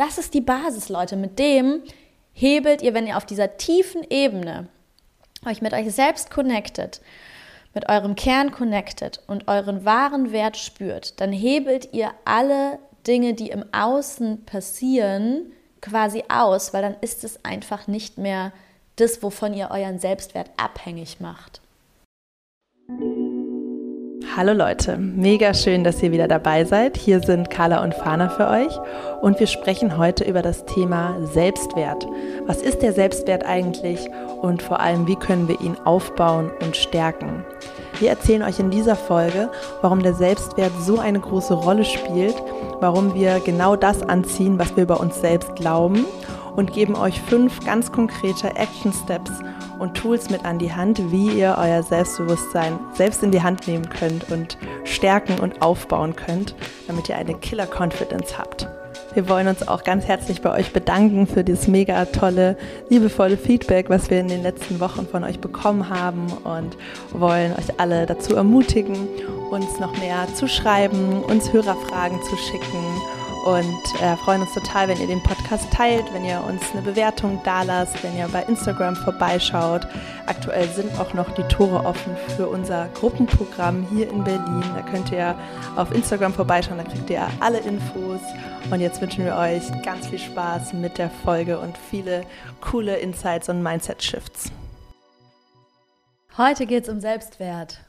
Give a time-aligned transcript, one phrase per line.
[0.00, 1.16] das ist die Basis, Leute.
[1.16, 1.82] Mit dem
[2.32, 4.68] hebelt ihr, wenn ihr auf dieser tiefen Ebene
[5.46, 7.02] euch mit euch selbst connected,
[7.74, 13.50] mit eurem Kern connected und euren wahren Wert spürt, dann hebelt ihr alle Dinge, die
[13.50, 15.52] im Außen passieren,
[15.82, 18.52] quasi aus, weil dann ist es einfach nicht mehr
[18.96, 21.60] das, wovon ihr euren Selbstwert abhängig macht.
[24.36, 26.96] Hallo Leute, mega schön, dass ihr wieder dabei seid.
[26.96, 28.78] Hier sind Carla und Fana für euch
[29.20, 32.06] und wir sprechen heute über das Thema Selbstwert.
[32.46, 34.08] Was ist der Selbstwert eigentlich
[34.40, 37.44] und vor allem, wie können wir ihn aufbauen und stärken?
[37.98, 39.50] Wir erzählen euch in dieser Folge,
[39.82, 42.36] warum der Selbstwert so eine große Rolle spielt,
[42.78, 46.06] warum wir genau das anziehen, was wir über uns selbst glauben
[46.56, 49.30] und geben euch fünf ganz konkrete Action Steps
[49.78, 53.88] und Tools mit an die Hand, wie ihr euer Selbstbewusstsein selbst in die Hand nehmen
[53.88, 56.54] könnt und stärken und aufbauen könnt,
[56.86, 58.68] damit ihr eine Killer Confidence habt.
[59.14, 62.56] Wir wollen uns auch ganz herzlich bei euch bedanken für dieses mega tolle,
[62.90, 66.76] liebevolle Feedback, was wir in den letzten Wochen von euch bekommen haben und
[67.12, 69.08] wollen euch alle dazu ermutigen,
[69.50, 72.78] uns noch mehr zu schreiben, uns Hörerfragen zu schicken
[73.44, 77.40] und äh, freuen uns total, wenn ihr den Podcast teilt, wenn ihr uns eine Bewertung
[77.44, 79.86] da lasst, wenn ihr bei Instagram vorbeischaut.
[80.26, 84.64] Aktuell sind auch noch die Tore offen für unser Gruppenprogramm hier in Berlin.
[84.74, 85.34] Da könnt ihr
[85.76, 88.20] auf Instagram vorbeischauen, da kriegt ihr alle Infos.
[88.70, 92.22] Und jetzt wünschen wir euch ganz viel Spaß mit der Folge und viele
[92.60, 94.52] coole Insights und Mindset-Shifts.
[96.36, 97.80] Heute geht es um Selbstwert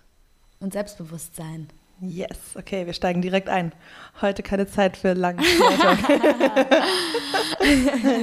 [0.59, 1.67] und Selbstbewusstsein.
[2.01, 3.73] Yes, okay, wir steigen direkt ein.
[4.21, 5.39] Heute keine Zeit für langen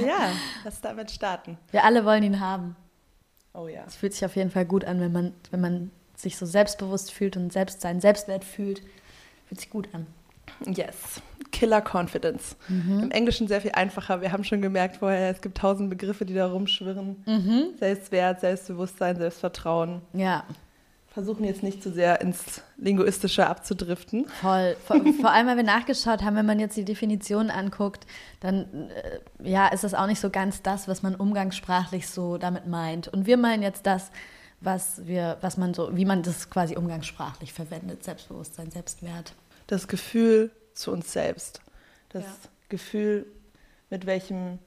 [0.04, 0.32] Ja,
[0.64, 1.58] lass damit starten.
[1.70, 2.74] Wir alle wollen ihn haben.
[3.54, 3.84] Oh ja.
[3.86, 7.12] Es fühlt sich auf jeden Fall gut an, wenn man, wenn man sich so selbstbewusst
[7.12, 8.82] fühlt und selbst seinen Selbstwert fühlt.
[9.46, 10.08] Fühlt sich gut an.
[10.66, 12.56] Yes, Killer Confidence.
[12.66, 13.00] Mhm.
[13.04, 14.20] Im Englischen sehr viel einfacher.
[14.20, 17.22] Wir haben schon gemerkt vorher, es gibt tausend Begriffe, die da rumschwirren.
[17.26, 17.76] Mhm.
[17.78, 20.02] Selbstwert, Selbstbewusstsein, Selbstvertrauen.
[20.14, 20.44] Ja
[21.19, 24.28] versuchen jetzt nicht zu sehr ins Linguistische abzudriften.
[24.41, 24.76] Voll.
[24.87, 28.06] Vor, vor, allem, weil wir nachgeschaut haben, wenn man jetzt die Definition anguckt,
[28.38, 32.69] dann äh, ja, ist das auch nicht so ganz das, was man umgangssprachlich so damit
[32.69, 33.09] meint.
[33.09, 34.12] Und wir meinen jetzt das,
[34.60, 39.32] was wir, was man so, wie man das quasi umgangssprachlich verwendet, Selbstbewusstsein, Selbstwert.
[39.66, 41.62] Das Gefühl zu uns selbst.
[42.10, 42.31] Das ja.
[42.69, 43.26] Gefühl,
[43.91, 44.60] mit welchem,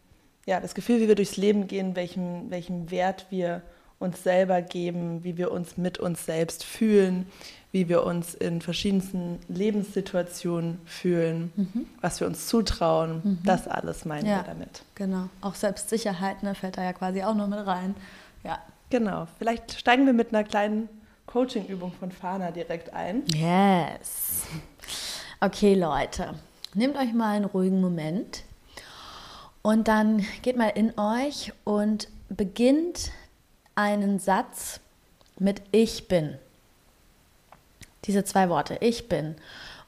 [0.45, 3.61] ja, das Gefühl, wie wir durchs Leben gehen, welchem, welchem Wert wir
[4.01, 7.27] uns selber geben, wie wir uns mit uns selbst fühlen,
[7.71, 11.85] wie wir uns in verschiedensten Lebenssituationen fühlen, mhm.
[12.01, 13.21] was wir uns zutrauen.
[13.23, 13.39] Mhm.
[13.43, 14.83] Das alles meinen ja, wir damit.
[14.95, 15.29] Genau.
[15.39, 17.95] Auch Selbstsicherheit ne, fällt da ja quasi auch noch mit rein.
[18.43, 18.59] Ja.
[18.89, 19.27] Genau.
[19.37, 20.89] Vielleicht steigen wir mit einer kleinen
[21.27, 23.23] Coaching-Übung von Fana direkt ein.
[23.33, 24.43] Yes.
[25.39, 26.33] Okay, Leute.
[26.73, 28.43] Nehmt euch mal einen ruhigen Moment
[29.61, 33.11] und dann geht mal in euch und beginnt
[33.75, 34.79] einen Satz
[35.39, 36.37] mit Ich bin.
[38.05, 39.35] Diese zwei Worte, ich bin.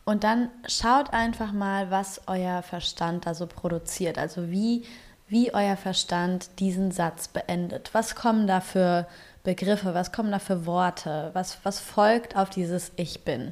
[0.06, 4.18] Und dann schaut einfach mal, was euer Verstand da so produziert.
[4.18, 4.86] Also wie,
[5.28, 7.90] wie euer Verstand diesen Satz beendet.
[7.94, 9.08] Was kommen da für
[9.44, 13.52] Begriffe, was kommen da für Worte, was, was folgt auf dieses Ich bin.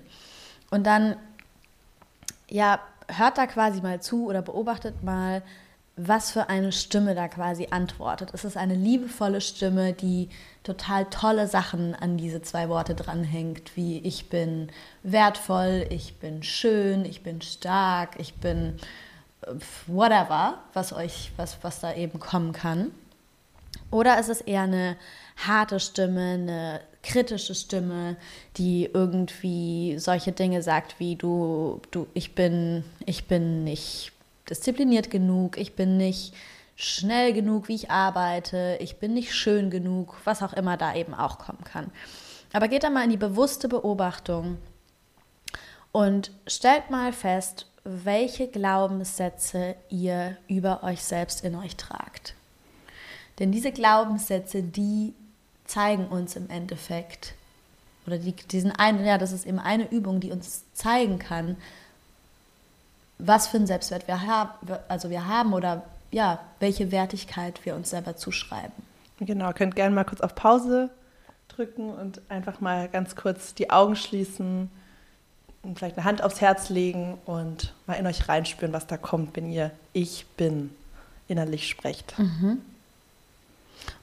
[0.70, 1.18] Und dann,
[2.50, 5.42] ja, hört da quasi mal zu oder beobachtet mal,
[6.08, 8.30] was für eine Stimme da quasi antwortet.
[8.34, 10.30] Es ist eine liebevolle Stimme, die
[10.64, 14.72] total tolle Sachen an diese zwei Worte dranhängt, wie ich bin
[15.04, 18.78] wertvoll, ich bin schön, ich bin stark, ich bin
[19.42, 19.54] äh,
[19.86, 22.92] whatever, was euch, was, was da eben kommen kann.
[23.92, 24.98] Oder ist es eher eine
[25.38, 28.16] harte Stimme, eine kritische Stimme,
[28.58, 34.14] die irgendwie solche Dinge sagt wie du, du, ich bin, ich bin nicht
[34.52, 36.34] diszipliniert genug, ich bin nicht
[36.76, 41.14] schnell genug, wie ich arbeite, ich bin nicht schön genug, was auch immer da eben
[41.14, 41.92] auch kommen kann.
[42.54, 44.58] Aber geht da mal in die bewusste Beobachtung
[45.92, 52.36] und stellt mal fest, welche Glaubenssätze ihr über euch selbst in euch tragt.
[53.40, 55.14] Denn diese Glaubenssätze, die
[55.66, 57.34] zeigen uns im Endeffekt,
[58.06, 61.58] oder die, diesen einen, ja, das ist eben eine Übung, die uns zeigen kann,
[63.24, 64.52] was für einen Selbstwert wir haben,
[64.88, 68.74] also wir haben oder ja, welche Wertigkeit wir uns selber zuschreiben.
[69.20, 70.90] Genau, könnt gerne mal kurz auf Pause
[71.48, 74.70] drücken und einfach mal ganz kurz die Augen schließen
[75.64, 79.36] und vielleicht eine Hand aufs Herz legen und mal in euch reinspüren, was da kommt,
[79.36, 80.72] wenn ihr Ich bin
[81.28, 82.18] innerlich sprecht.
[82.18, 82.62] Mhm.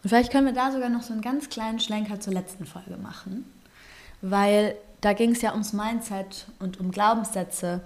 [0.03, 2.97] Und vielleicht können wir da sogar noch so einen ganz kleinen Schlenker zur letzten Folge
[2.97, 3.45] machen,
[4.23, 7.81] weil da ging es ja ums Mindset und um Glaubenssätze.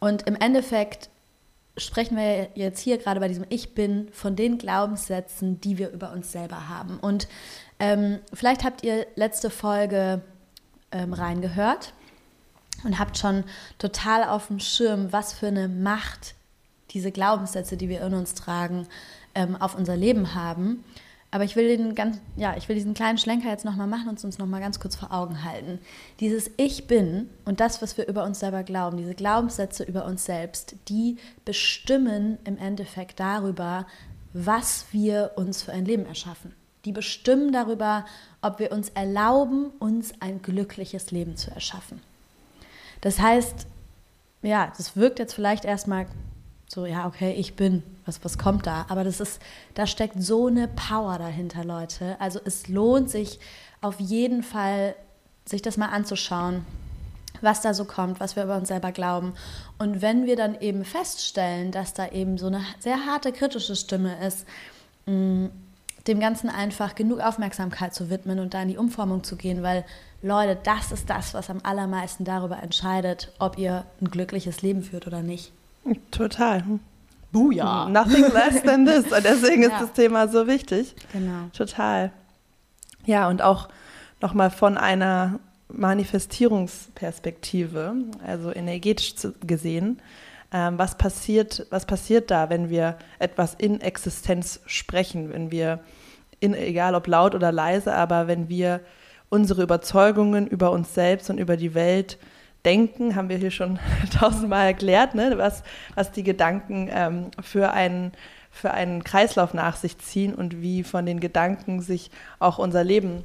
[0.00, 1.10] Und im Endeffekt
[1.76, 6.12] sprechen wir jetzt hier gerade bei diesem Ich bin von den Glaubenssätzen, die wir über
[6.12, 6.98] uns selber haben.
[6.98, 7.28] Und
[7.78, 10.22] ähm, vielleicht habt ihr letzte Folge
[10.90, 11.92] ähm, reingehört
[12.84, 13.44] und habt schon
[13.78, 16.34] total auf dem Schirm, was für eine Macht
[16.90, 18.86] diese Glaubenssätze, die wir in uns tragen,
[19.34, 20.84] ähm, auf unser Leben haben.
[21.30, 24.22] Aber ich will, den ganz, ja, ich will diesen kleinen Schlenker jetzt nochmal machen und
[24.24, 25.78] uns nochmal ganz kurz vor Augen halten.
[26.20, 30.24] Dieses Ich bin und das, was wir über uns selber glauben, diese Glaubenssätze über uns
[30.24, 33.86] selbst, die bestimmen im Endeffekt darüber,
[34.32, 36.54] was wir uns für ein Leben erschaffen.
[36.86, 38.06] Die bestimmen darüber,
[38.40, 42.00] ob wir uns erlauben, uns ein glückliches Leben zu erschaffen.
[43.02, 43.66] Das heißt,
[44.42, 46.06] ja, das wirkt jetzt vielleicht erstmal
[46.68, 48.84] so, ja, okay, ich bin, was, was kommt da?
[48.90, 49.40] Aber das ist,
[49.74, 52.16] da steckt so eine Power dahinter, Leute.
[52.20, 53.40] Also es lohnt sich
[53.80, 54.94] auf jeden Fall,
[55.46, 56.66] sich das mal anzuschauen,
[57.40, 59.32] was da so kommt, was wir über uns selber glauben.
[59.78, 64.22] Und wenn wir dann eben feststellen, dass da eben so eine sehr harte kritische Stimme
[64.26, 64.46] ist,
[65.06, 65.46] mm,
[66.06, 69.86] dem Ganzen einfach genug Aufmerksamkeit zu widmen und da in die Umformung zu gehen, weil
[70.20, 75.06] Leute, das ist das, was am allermeisten darüber entscheidet, ob ihr ein glückliches Leben führt
[75.06, 75.52] oder nicht.
[76.10, 76.62] Total.
[77.32, 77.88] Buja.
[77.88, 79.10] Nothing less than this.
[79.12, 79.80] Und deswegen ist ja.
[79.80, 80.94] das Thema so wichtig.
[81.12, 81.48] Genau.
[81.52, 82.12] Total.
[83.04, 83.68] Ja, und auch
[84.20, 87.94] nochmal von einer Manifestierungsperspektive,
[88.26, 89.14] also energetisch
[89.46, 90.00] gesehen,
[90.52, 95.80] ähm, was, passiert, was passiert da, wenn wir etwas in Existenz sprechen, wenn wir,
[96.40, 98.80] in, egal ob laut oder leise, aber wenn wir
[99.28, 102.16] unsere Überzeugungen über uns selbst und über die Welt
[102.64, 103.78] Denken, haben wir hier schon
[104.18, 105.34] tausendmal erklärt, ne?
[105.36, 105.62] was,
[105.94, 108.12] was die Gedanken ähm, für, einen,
[108.50, 113.24] für einen Kreislauf nach sich ziehen und wie von den Gedanken sich auch unser Leben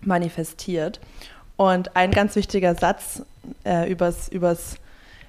[0.00, 1.00] manifestiert.
[1.56, 3.22] Und ein ganz wichtiger Satz
[3.64, 4.76] äh, übers, übers,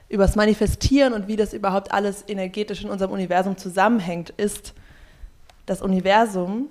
[0.10, 4.74] übers Manifestieren und wie das überhaupt alles energetisch in unserem Universum zusammenhängt, ist,
[5.66, 6.68] das Universum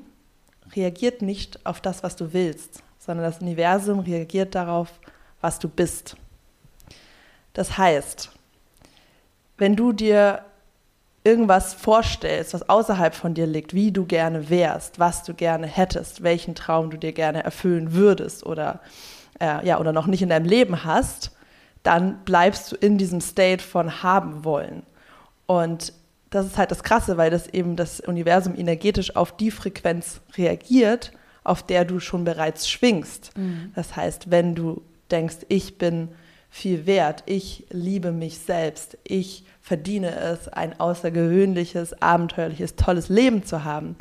[0.75, 4.89] reagiert nicht auf das, was du willst, sondern das Universum reagiert darauf,
[5.41, 6.17] was du bist.
[7.57, 8.31] Das heißt,
[9.57, 10.45] wenn du dir
[11.25, 16.23] irgendwas vorstellst, was außerhalb von dir liegt, wie du gerne wärst, was du gerne hättest,
[16.23, 18.81] welchen Traum du dir gerne erfüllen würdest oder,
[19.41, 21.35] äh, ja, oder noch nicht in deinem Leben hast,
[21.83, 24.83] dann bleibst du in diesem State von haben wollen.
[25.47, 25.95] Und
[26.29, 31.11] das ist halt das Krasse, weil das eben das Universum energetisch auf die Frequenz reagiert,
[31.43, 33.31] auf der du schon bereits schwingst.
[33.35, 33.73] Mhm.
[33.75, 36.11] Das heißt, wenn du denkst, ich bin
[36.57, 37.23] viel wert.
[37.27, 38.97] Ich liebe mich selbst.
[39.05, 43.97] Ich verdiene es, ein außergewöhnliches, abenteuerliches, tolles Leben zu haben.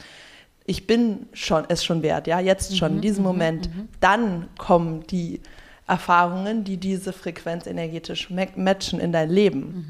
[0.65, 3.75] Ich bin schon es schon wert, ja, jetzt schon, mhm, in diesem mhm, Moment.
[3.75, 3.89] Mhm.
[3.99, 5.41] Dann kommen die
[5.85, 9.87] Erfahrungen, die diese Frequenz energetisch matchen in dein Leben.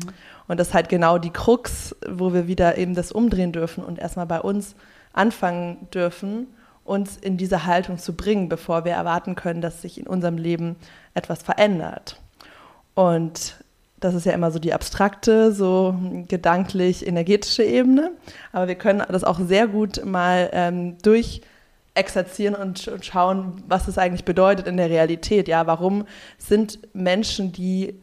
[0.47, 3.99] Und das ist halt genau die Krux, wo wir wieder eben das umdrehen dürfen und
[3.99, 4.75] erstmal bei uns
[5.13, 6.47] anfangen dürfen,
[6.83, 10.75] uns in diese Haltung zu bringen, bevor wir erwarten können, dass sich in unserem Leben
[11.13, 12.19] etwas verändert.
[12.95, 13.55] Und
[13.99, 15.95] das ist ja immer so die abstrakte, so
[16.27, 18.11] gedanklich energetische Ebene.
[18.51, 21.41] Aber wir können das auch sehr gut mal ähm, durch
[21.93, 25.47] exerzieren und, und schauen, was es eigentlich bedeutet in der Realität.
[25.47, 26.05] Ja, warum
[26.37, 27.95] sind Menschen, die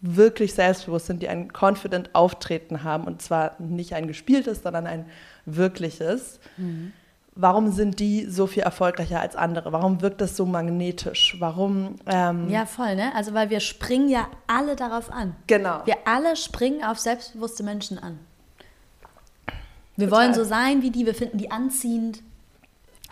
[0.00, 5.06] wirklich selbstbewusst sind, die ein confident Auftreten haben und zwar nicht ein gespieltes, sondern ein
[5.44, 6.40] wirkliches.
[6.56, 6.92] Mhm
[7.36, 9.72] warum sind die so viel erfolgreicher als andere?
[9.72, 11.36] Warum wirkt das so magnetisch?
[11.38, 11.96] Warum?
[12.06, 13.14] Ähm ja, voll, ne?
[13.14, 15.36] Also, weil wir springen ja alle darauf an.
[15.46, 15.82] Genau.
[15.84, 18.18] Wir alle springen auf selbstbewusste Menschen an.
[19.96, 20.24] Wir Total.
[20.24, 22.22] wollen so sein wie die, wir finden die anziehend.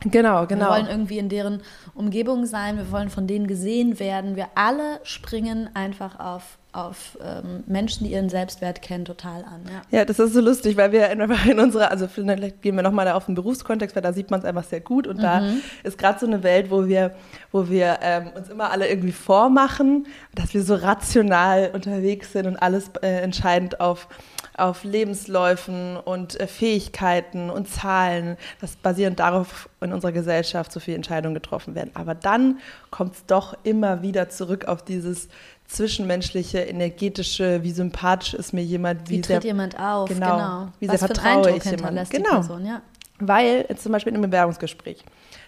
[0.00, 0.66] Genau, genau.
[0.66, 1.62] Wir wollen irgendwie in deren
[1.94, 4.36] Umgebung sein, wir wollen von denen gesehen werden.
[4.36, 9.62] Wir alle springen einfach auf auf ähm, Menschen, die ihren Selbstwert kennen, total an.
[9.70, 9.98] Ja.
[9.98, 13.08] ja, das ist so lustig, weil wir einfach in unserer, also vielleicht gehen wir nochmal
[13.10, 15.22] auf den Berufskontext, weil da sieht man es einfach sehr gut und mhm.
[15.22, 15.42] da
[15.82, 17.14] ist gerade so eine Welt, wo wir,
[17.52, 22.56] wo wir ähm, uns immer alle irgendwie vormachen, dass wir so rational unterwegs sind und
[22.56, 24.08] alles äh, entscheidend auf
[24.56, 30.96] auf Lebensläufen und äh, Fähigkeiten und Zahlen, dass basierend darauf in unserer Gesellschaft so viele
[30.96, 31.90] Entscheidungen getroffen werden.
[31.94, 35.28] Aber dann kommt es doch immer wieder zurück auf dieses
[35.74, 40.68] zwischenmenschliche, energetische, wie sympathisch ist mir jemand, wie, wie tritt sehr, jemand auf, genau, genau.
[40.80, 42.06] wie sehr vertraue ich jemandem.
[42.08, 42.30] Genau.
[42.30, 42.82] Person, ja.
[43.18, 45.04] Weil zum Beispiel in einem Bewerbungsgespräch,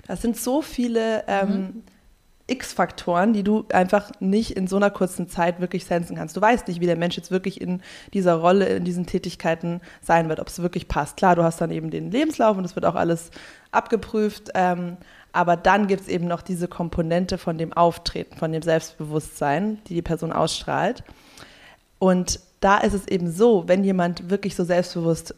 [0.07, 1.83] da sind so viele ähm, mhm.
[2.49, 6.37] X-Faktoren, die du einfach nicht in so einer kurzen Zeit wirklich sensen kannst.
[6.37, 7.83] Du weißt nicht, wie der Mensch jetzt wirklich in
[8.15, 11.17] dieser Rolle, in diesen Tätigkeiten sein wird, ob es wirklich passt.
[11.17, 13.31] Klar, du hast dann eben den Lebenslauf und es wird auch alles
[13.73, 14.51] abgeprüft.
[14.55, 14.97] Ähm,
[15.37, 19.95] aber dann gibt es eben noch diese Komponente von dem Auftreten, von dem Selbstbewusstsein, die
[19.95, 21.05] die Person ausstrahlt.
[21.99, 25.35] Und da ist es eben so, wenn jemand wirklich so selbstbewusst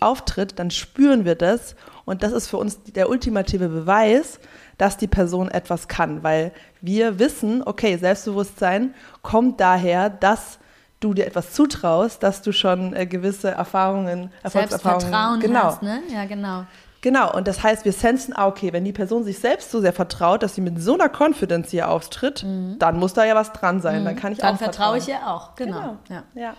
[0.00, 1.76] auftritt, dann spüren wir das.
[2.06, 4.40] Und das ist für uns der ultimative Beweis,
[4.78, 10.58] dass die Person etwas kann, weil wir wissen, okay, Selbstbewusstsein kommt daher, dass
[11.00, 15.64] du dir etwas zutraust, dass du schon äh, gewisse Erfahrungen, Erfolgserfahrungen, Selbstvertrauen genau.
[15.64, 16.02] hast, ne?
[16.10, 16.64] Ja, genau.
[17.06, 19.92] Genau, und das heißt, wir sensen, ah, okay, wenn die Person sich selbst so sehr
[19.92, 22.80] vertraut, dass sie mit so einer Confidence hier auftritt, mhm.
[22.80, 24.00] dann muss da ja was dran sein.
[24.00, 24.06] Mhm.
[24.06, 25.98] Dann kann ich dann auch Dann vertraue ich ihr auch, genau.
[26.08, 26.22] genau.
[26.34, 26.40] Ja.
[26.42, 26.54] ja.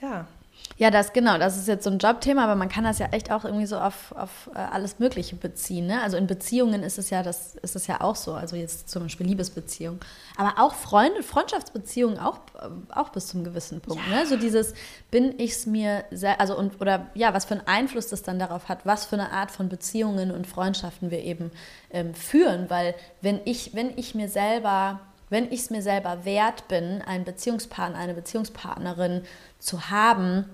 [0.00, 0.26] ja.
[0.78, 3.32] Ja, das genau, das ist jetzt so ein Jobthema, aber man kann das ja echt
[3.32, 5.88] auch irgendwie so auf, auf äh, alles Mögliche beziehen.
[5.88, 6.00] Ne?
[6.00, 8.34] Also in Beziehungen ist es ja das ist es ja auch so.
[8.34, 9.98] Also jetzt zum Beispiel Liebesbeziehungen,
[10.36, 14.00] aber auch Freunde, Freundschaftsbeziehungen auch, äh, auch bis zum gewissen Punkt.
[14.08, 14.20] Ja.
[14.20, 14.26] Ne?
[14.26, 14.72] So dieses
[15.10, 18.38] bin ich es mir sehr, also und oder ja, was für einen Einfluss das dann
[18.38, 21.50] darauf hat, was für eine Art von Beziehungen und Freundschaften wir eben
[21.90, 26.68] ähm, führen, weil wenn ich wenn ich mir selber wenn ich es mir selber wert
[26.68, 29.24] bin, einen Beziehungspartner, eine Beziehungspartnerin
[29.58, 30.46] zu haben,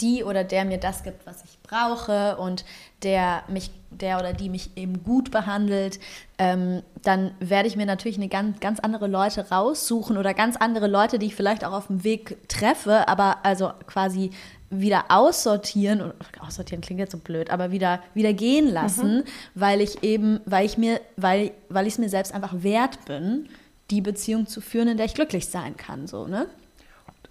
[0.00, 2.64] die oder der mir das gibt, was ich brauche und
[3.02, 5.98] der mich, der oder die mich eben gut behandelt,
[6.38, 10.86] ähm, dann werde ich mir natürlich eine ganz, ganz andere Leute raussuchen oder ganz andere
[10.86, 14.30] Leute, die ich vielleicht auch auf dem Weg treffe, aber also quasi
[14.68, 19.24] wieder aussortieren, aussortieren klingt jetzt so blöd, aber wieder, wieder gehen lassen, mhm.
[19.54, 23.48] weil ich eben, weil ich mir, weil, weil ich es mir selbst einfach wert bin,
[23.90, 26.48] die Beziehung zu führen, in der ich glücklich sein kann, so, ne?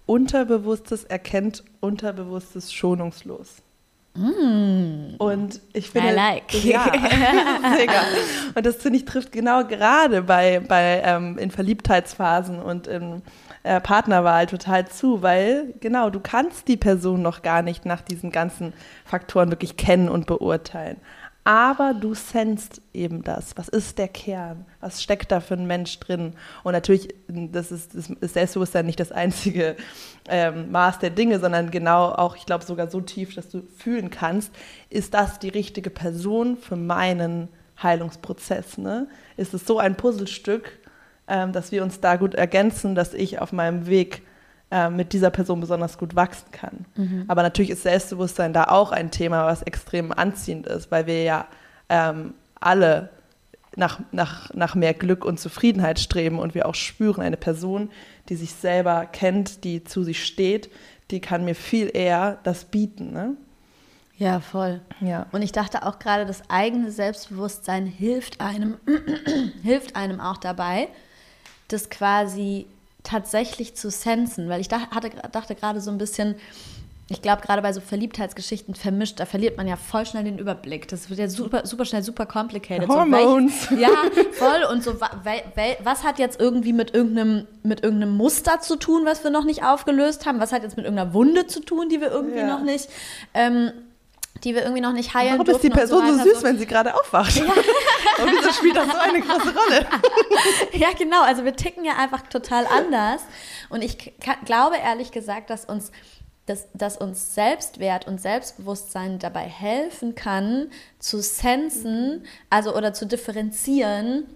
[0.06, 3.62] Unterbewusstes erkennt Unterbewusstes schonungslos.
[4.14, 5.16] Mm.
[5.18, 6.54] Und ich finde, I like.
[6.64, 6.86] ja.
[8.54, 13.22] Und das finde ich trifft genau gerade bei, bei ähm, in Verliebtheitsphasen und in
[13.62, 18.30] äh, Partnerwahl total zu, weil genau du kannst die Person noch gar nicht nach diesen
[18.30, 18.72] ganzen
[19.04, 20.96] Faktoren wirklich kennen und beurteilen
[21.46, 23.56] aber du sensst eben das.
[23.56, 24.64] Was ist der Kern?
[24.80, 26.32] Was steckt da für ein Mensch drin?
[26.64, 29.76] Und natürlich, das ist, das ist Selbstbewusstsein nicht das einzige
[30.28, 34.10] ähm, Maß der Dinge, sondern genau auch, ich glaube, sogar so tief, dass du fühlen
[34.10, 34.52] kannst,
[34.90, 37.48] ist das die richtige Person für meinen
[37.80, 38.76] Heilungsprozess?
[38.76, 39.06] Ne?
[39.36, 40.80] Ist es so ein Puzzlestück,
[41.28, 44.22] ähm, dass wir uns da gut ergänzen, dass ich auf meinem Weg
[44.70, 46.84] äh, mit dieser Person besonders gut wachsen kann.
[46.96, 47.24] Mhm.
[47.28, 51.46] Aber natürlich ist Selbstbewusstsein da auch ein Thema, was extrem anziehend ist, weil wir ja
[51.88, 53.10] ähm, alle
[53.76, 57.90] nach, nach, nach mehr Glück und Zufriedenheit streben und wir auch spüren, eine Person,
[58.28, 60.70] die sich selber kennt, die zu sich steht,
[61.10, 63.12] die kann mir viel eher das bieten.
[63.12, 63.36] Ne?
[64.18, 64.80] Ja, voll.
[65.00, 65.26] Ja.
[65.32, 68.78] Und ich dachte auch gerade, das eigene Selbstbewusstsein hilft einem,
[69.62, 70.88] hilft einem auch dabei,
[71.68, 72.66] das quasi
[73.06, 76.34] tatsächlich zu sensen, weil ich da, hatte, dachte gerade so ein bisschen,
[77.08, 80.88] ich glaube, gerade bei so Verliebtheitsgeschichten vermischt, da verliert man ja voll schnell den Überblick.
[80.88, 82.88] Das wird ja super, super schnell super complicated.
[82.88, 83.62] Hormones.
[83.62, 83.94] So, welch, ja,
[84.32, 84.64] voll.
[84.72, 89.30] Und so, was hat jetzt irgendwie mit irgendeinem, mit irgendeinem Muster zu tun, was wir
[89.30, 90.40] noch nicht aufgelöst haben?
[90.40, 92.48] Was hat jetzt mit irgendeiner Wunde zu tun, die wir irgendwie ja.
[92.48, 92.88] noch nicht
[93.34, 93.70] ähm,
[94.44, 96.66] die wir irgendwie noch nicht heilen Warum ist die Person so, so, süß, wenn sie
[96.66, 97.36] gerade aufwacht?
[97.36, 97.44] Ja.
[98.18, 99.86] Und wieso spielt das so eine große Rolle?
[100.72, 101.22] ja, genau.
[101.22, 103.22] Also wir ticken ja einfach total anders.
[103.68, 105.92] Und ich glaube ehrlich gesagt, dass uns,
[106.46, 114.26] dass, dass uns Selbstwert und Selbstbewusstsein dabei helfen kann, zu sensen, also oder zu differenzieren,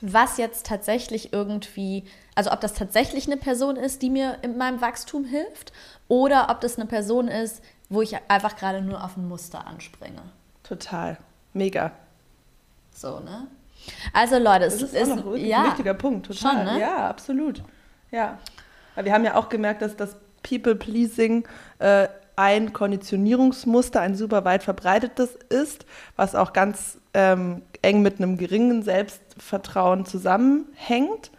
[0.00, 4.80] was jetzt tatsächlich irgendwie, also ob das tatsächlich eine Person ist, die mir in meinem
[4.80, 5.72] Wachstum hilft,
[6.08, 10.22] oder ob das eine Person ist, wo ich einfach gerade nur auf ein Muster anspringe.
[10.62, 11.18] Total.
[11.52, 11.92] Mega.
[13.00, 13.46] So, ne?
[14.12, 16.26] Also Leute, es ist, ist auch ein ja, wichtiger Punkt.
[16.26, 16.52] Total.
[16.52, 16.80] Schon, ne?
[16.80, 17.62] Ja, absolut.
[18.10, 18.38] Ja.
[18.94, 24.62] Weil wir haben ja auch gemerkt, dass das People-Pleasing äh, ein Konditionierungsmuster, ein super weit
[24.62, 31.30] verbreitetes ist, was auch ganz ähm, eng mit einem geringen Selbstvertrauen zusammenhängt.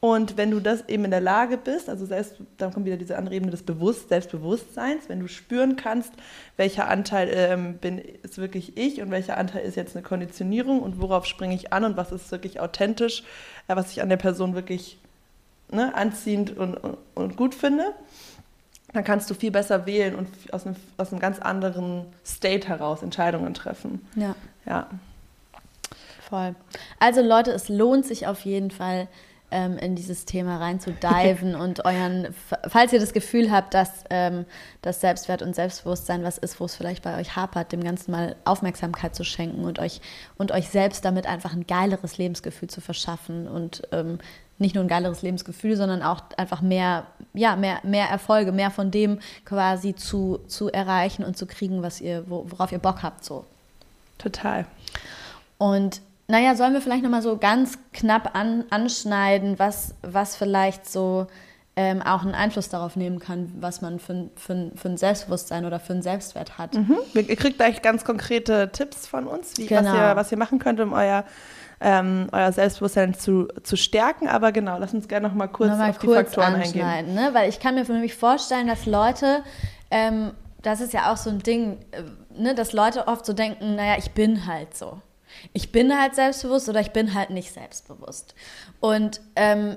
[0.00, 3.18] Und wenn du das eben in der Lage bist, also selbst, dann kommt wieder diese
[3.18, 6.12] andere Ebene des Bewusst Selbstbewusstseins, wenn du spüren kannst,
[6.56, 11.02] welcher Anteil ähm, bin, ist wirklich ich und welcher Anteil ist jetzt eine Konditionierung und
[11.02, 13.24] worauf springe ich an und was ist wirklich authentisch,
[13.68, 14.98] äh, was ich an der Person wirklich
[15.70, 17.84] ne, anziehend und, und, und, gut finde,
[18.94, 23.02] dann kannst du viel besser wählen und aus einem, aus einem ganz anderen State heraus
[23.02, 24.06] Entscheidungen treffen.
[24.16, 24.34] Ja.
[24.64, 24.88] Ja.
[26.28, 26.54] Voll.
[26.98, 29.08] Also Leute, es lohnt sich auf jeden Fall,
[29.50, 32.34] ähm, in dieses Thema reinzudiven und euren,
[32.68, 34.44] falls ihr das Gefühl habt, dass ähm,
[34.82, 38.36] das Selbstwert und Selbstbewusstsein was ist, wo es vielleicht bei euch hapert, dem Ganzen mal
[38.44, 40.00] Aufmerksamkeit zu schenken und euch,
[40.38, 44.18] und euch selbst damit einfach ein geileres Lebensgefühl zu verschaffen und ähm,
[44.58, 48.90] nicht nur ein geileres Lebensgefühl, sondern auch einfach mehr, ja, mehr, mehr Erfolge, mehr von
[48.90, 53.24] dem quasi zu, zu erreichen und zu kriegen, was ihr, worauf ihr Bock habt.
[53.24, 53.46] So.
[54.18, 54.66] Total.
[55.56, 61.26] Und naja, sollen wir vielleicht nochmal so ganz knapp an, anschneiden, was, was vielleicht so
[61.76, 65.80] ähm, auch einen Einfluss darauf nehmen kann, was man für, für, für ein Selbstbewusstsein oder
[65.80, 66.74] für einen Selbstwert hat.
[66.74, 66.98] Mhm.
[67.14, 69.84] Ihr kriegt gleich ganz konkrete Tipps von uns, wie, genau.
[69.84, 71.24] was, ihr, was ihr machen könnt, um euer
[71.82, 74.28] ähm, euer Selbstbewusstsein zu, zu stärken.
[74.28, 77.14] Aber genau, lass uns gerne noch mal kurz noch mal auf kurz die Faktoren eingehen.
[77.14, 77.30] Ne?
[77.32, 79.42] Weil ich kann mir mich vorstellen, dass Leute,
[79.90, 82.02] ähm, das ist ja auch so ein Ding, äh,
[82.38, 85.00] ne, dass Leute oft so denken, naja, ich bin halt so.
[85.52, 88.34] Ich bin halt selbstbewusst oder ich bin halt nicht selbstbewusst.
[88.80, 89.76] Und ähm,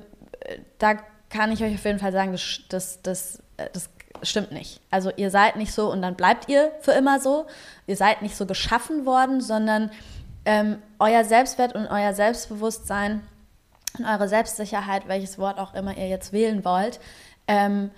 [0.78, 0.96] da
[1.30, 3.90] kann ich euch auf jeden Fall sagen, das, das, das, äh, das
[4.22, 4.82] stimmt nicht.
[4.92, 7.46] Also ihr seid nicht so und dann bleibt ihr für immer so.
[7.88, 9.92] Ihr seid nicht so geschaffen worden, sondern
[10.46, 13.22] ähm, euer Selbstwert und euer Selbstbewusstsein
[13.98, 17.00] und eure Selbstsicherheit, welches Wort auch immer ihr jetzt wählen wollt,
[17.48, 17.92] ähm,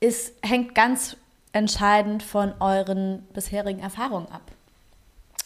[0.00, 1.16] ist, hängt ganz
[1.52, 4.42] entscheidend von euren bisherigen Erfahrungen ab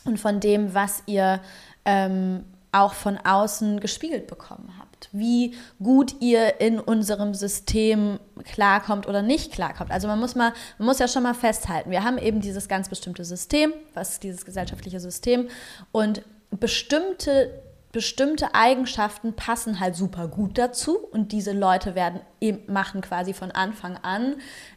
[0.05, 1.41] und von dem, was ihr
[1.85, 2.45] ähm,
[2.75, 5.09] auch von außen gespiegelt bekommen habt.
[5.13, 9.93] Wie gut ihr in unserem System klarkommt oder nicht klarkommt.
[9.93, 12.89] Also man muss mal, man muss ja schon mal festhalten, wir haben eben dieses ganz
[12.89, 15.49] bestimmte System, was ist dieses gesellschaftliche System
[15.93, 22.21] und bestimmte bestimmte Eigenschaften passen halt super gut dazu und diese Leute werden
[22.67, 24.35] machen quasi von Anfang an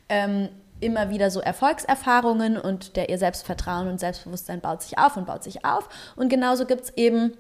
[0.08, 5.26] ähm, immer wieder so Erfolgserfahrungen und der ihr Selbstvertrauen und Selbstbewusstsein baut sich auf und
[5.26, 5.90] baut sich auf.
[6.16, 7.34] Und genauso gibt es eben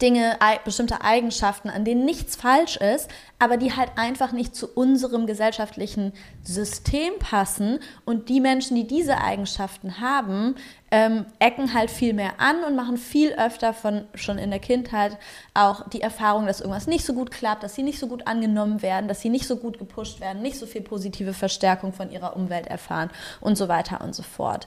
[0.00, 5.26] Dinge, bestimmte Eigenschaften, an denen nichts falsch ist, aber die halt einfach nicht zu unserem
[5.26, 6.12] gesellschaftlichen
[6.44, 7.78] System passen.
[8.04, 10.56] Und die Menschen, die diese Eigenschaften haben,
[10.90, 15.18] ähm, ecken halt viel mehr an und machen viel öfter von schon in der Kindheit
[15.54, 18.82] auch die Erfahrung, dass irgendwas nicht so gut klappt, dass sie nicht so gut angenommen
[18.82, 22.36] werden, dass sie nicht so gut gepusht werden, nicht so viel positive Verstärkung von ihrer
[22.36, 24.66] Umwelt erfahren und so weiter und so fort.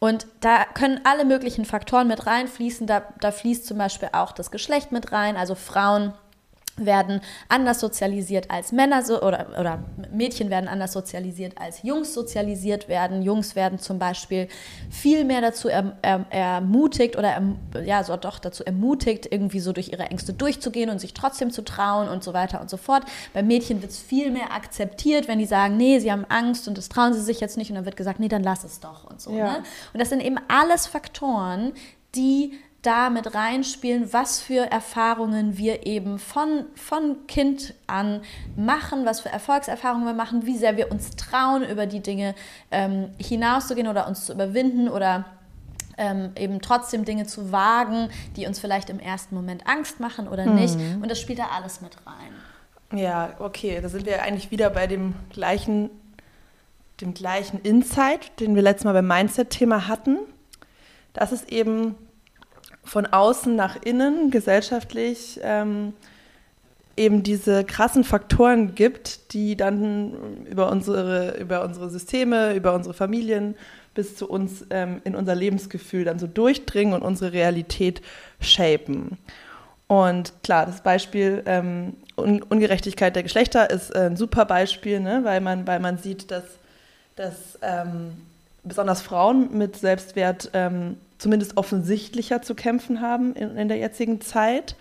[0.00, 2.86] Und da können alle möglichen Faktoren mit reinfließen.
[2.86, 6.12] Da, da fließt zum Beispiel auch das Geschlecht mit rein, also Frauen
[6.84, 12.88] werden anders sozialisiert als Männer so, oder, oder Mädchen werden anders sozialisiert als Jungs sozialisiert
[12.88, 13.22] werden.
[13.22, 14.48] Jungs werden zum Beispiel
[14.90, 19.72] viel mehr dazu er, er, ermutigt oder erm, ja, so doch dazu ermutigt, irgendwie so
[19.72, 23.04] durch ihre Ängste durchzugehen und sich trotzdem zu trauen und so weiter und so fort.
[23.32, 26.78] Bei Mädchen wird es viel mehr akzeptiert, wenn die sagen, nee, sie haben Angst und
[26.78, 29.04] das trauen sie sich jetzt nicht und dann wird gesagt, nee, dann lass es doch
[29.04, 29.32] und so.
[29.32, 29.52] Ja.
[29.52, 29.62] Ne?
[29.92, 31.72] Und das sind eben alles Faktoren,
[32.14, 32.52] die
[32.88, 38.22] da mit reinspielen, was für Erfahrungen wir eben von, von Kind an
[38.56, 42.34] machen, was für Erfolgserfahrungen wir machen, wie sehr wir uns trauen, über die Dinge
[42.70, 45.26] ähm, hinauszugehen oder uns zu überwinden oder
[45.98, 50.46] ähm, eben trotzdem Dinge zu wagen, die uns vielleicht im ersten Moment Angst machen oder
[50.46, 50.54] mhm.
[50.54, 50.76] nicht.
[51.02, 52.98] Und das spielt da alles mit rein.
[52.98, 55.90] Ja, okay, da sind wir eigentlich wieder bei dem gleichen,
[57.02, 60.20] dem gleichen Insight, den wir letztes Mal beim Mindset-Thema hatten.
[61.12, 61.96] Das ist eben
[62.88, 65.92] von außen nach innen gesellschaftlich ähm,
[66.96, 73.54] eben diese krassen Faktoren gibt, die dann über unsere, über unsere Systeme, über unsere Familien
[73.94, 78.00] bis zu uns ähm, in unser Lebensgefühl dann so durchdringen und unsere Realität
[78.40, 79.18] shapen.
[79.86, 85.20] Und klar, das Beispiel ähm, Un Ungerechtigkeit der Geschlechter ist ein super Beispiel, ne?
[85.22, 86.44] weil, man, weil man sieht, dass,
[87.14, 88.12] dass ähm,
[88.64, 94.76] besonders Frauen mit Selbstwert ähm, zumindest offensichtlicher zu kämpfen haben in, in der jetzigen Zeit.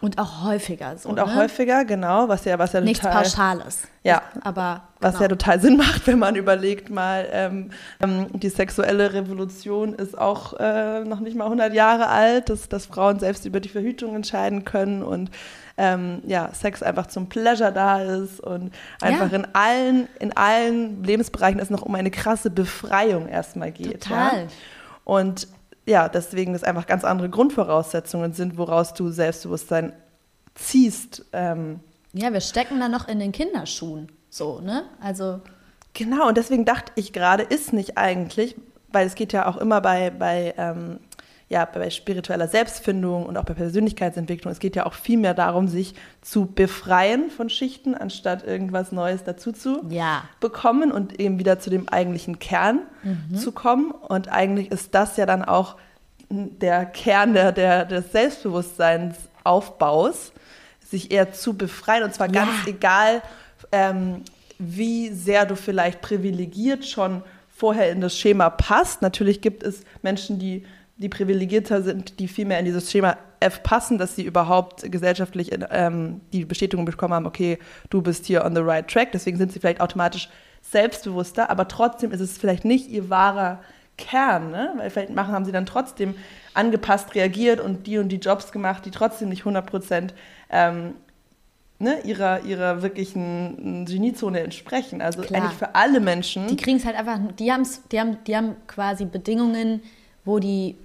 [0.00, 1.10] Und auch häufiger so.
[1.10, 1.34] Und auch ne?
[1.34, 3.22] häufiger, genau, was ja, was ja Nichts total.
[3.22, 3.82] Pauschales.
[4.02, 4.22] Ja.
[4.40, 4.82] Aber.
[4.98, 5.12] Genau.
[5.12, 7.70] Was ja total Sinn macht, wenn man überlegt, mal, ähm,
[8.02, 12.86] ähm, die sexuelle Revolution ist auch äh, noch nicht mal 100 Jahre alt, dass, dass
[12.86, 15.30] Frauen selbst über die Verhütung entscheiden können und
[15.76, 19.38] ähm, ja, Sex einfach zum Pleasure da ist und einfach ja.
[19.38, 24.02] in allen, in allen Lebensbereichen es noch um eine krasse Befreiung erstmal geht.
[24.04, 24.42] Total.
[24.42, 24.48] Ja?
[25.04, 25.48] Und
[25.86, 29.92] ja, deswegen es einfach ganz andere Grundvoraussetzungen sind, woraus du Selbstbewusstsein
[30.54, 31.24] ziehst.
[31.32, 31.80] Ähm.
[32.12, 34.84] Ja, wir stecken da noch in den Kinderschuhen, so, ne?
[35.00, 35.40] Also.
[35.92, 38.54] Genau, und deswegen dachte ich gerade, ist nicht eigentlich,
[38.92, 41.00] weil es geht ja auch immer bei, bei ähm,
[41.50, 45.66] ja, bei spiritueller Selbstfindung und auch bei Persönlichkeitsentwicklung, es geht ja auch viel mehr darum,
[45.66, 50.22] sich zu befreien von Schichten, anstatt irgendwas Neues dazu zu ja.
[50.38, 53.34] bekommen und eben wieder zu dem eigentlichen Kern mhm.
[53.34, 53.90] zu kommen.
[53.90, 55.74] Und eigentlich ist das ja dann auch
[56.28, 60.32] der Kern der, der, des Selbstbewusstseinsaufbaus,
[60.88, 62.04] sich eher zu befreien.
[62.04, 62.44] Und zwar ja.
[62.44, 63.22] ganz egal,
[63.72, 64.22] ähm,
[64.60, 69.02] wie sehr du vielleicht privilegiert schon vorher in das Schema passt.
[69.02, 70.64] Natürlich gibt es Menschen, die
[71.00, 75.50] die privilegierter sind, die viel mehr in dieses Schema F passen, dass sie überhaupt gesellschaftlich
[75.70, 77.58] ähm, die Bestätigung bekommen haben, okay,
[77.88, 80.28] du bist hier on the right track, deswegen sind sie vielleicht automatisch
[80.60, 83.60] selbstbewusster, aber trotzdem ist es vielleicht nicht ihr wahrer
[83.96, 84.74] Kern, ne?
[84.76, 86.14] weil vielleicht machen, haben sie dann trotzdem
[86.52, 90.14] angepasst reagiert und die und die Jobs gemacht, die trotzdem nicht 100 Prozent
[90.50, 90.94] ähm,
[91.78, 95.00] ne, ihrer, ihrer wirklichen Geniezone entsprechen.
[95.00, 95.42] Also Klar.
[95.42, 96.46] eigentlich für alle Menschen.
[96.46, 99.82] Die kriegen es halt einfach, die, haben's, die, haben, die haben quasi Bedingungen,
[100.24, 100.76] wo die,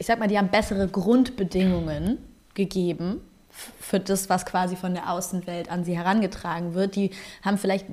[0.00, 2.16] ich sag mal, die haben bessere Grundbedingungen
[2.54, 3.20] gegeben
[3.78, 6.96] für das, was quasi von der Außenwelt an sie herangetragen wird.
[6.96, 7.10] Die
[7.44, 7.84] haben vielleicht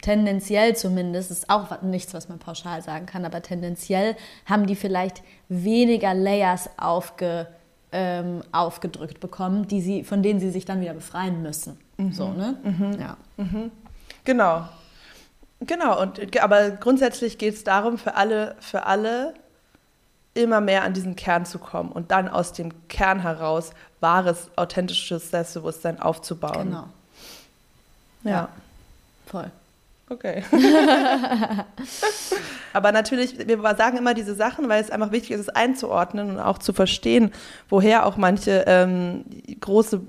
[0.00, 4.76] tendenziell zumindest, das ist auch nichts, was man pauschal sagen kann, aber tendenziell haben die
[4.76, 7.48] vielleicht weniger Layers aufge,
[7.90, 11.78] ähm, aufgedrückt bekommen, die sie, von denen sie sich dann wieder befreien müssen.
[11.96, 12.12] Mhm.
[12.12, 12.58] So, ne?
[12.62, 13.00] Mhm.
[13.00, 13.16] Ja.
[13.38, 13.72] Mhm.
[14.22, 14.68] Genau.
[15.58, 19.34] Genau, und, aber grundsätzlich geht es darum, für alle, für alle
[20.34, 25.30] immer mehr an diesen Kern zu kommen und dann aus dem Kern heraus wahres, authentisches
[25.30, 26.68] Selbstbewusstsein aufzubauen.
[26.68, 26.88] Genau.
[28.24, 28.30] Ja.
[28.30, 28.48] ja.
[29.26, 29.50] Voll.
[30.08, 30.42] Okay.
[32.72, 36.40] Aber natürlich, wir sagen immer diese Sachen, weil es einfach wichtig ist, es einzuordnen und
[36.40, 37.32] auch zu verstehen,
[37.68, 39.24] woher auch manche ähm,
[39.60, 40.00] große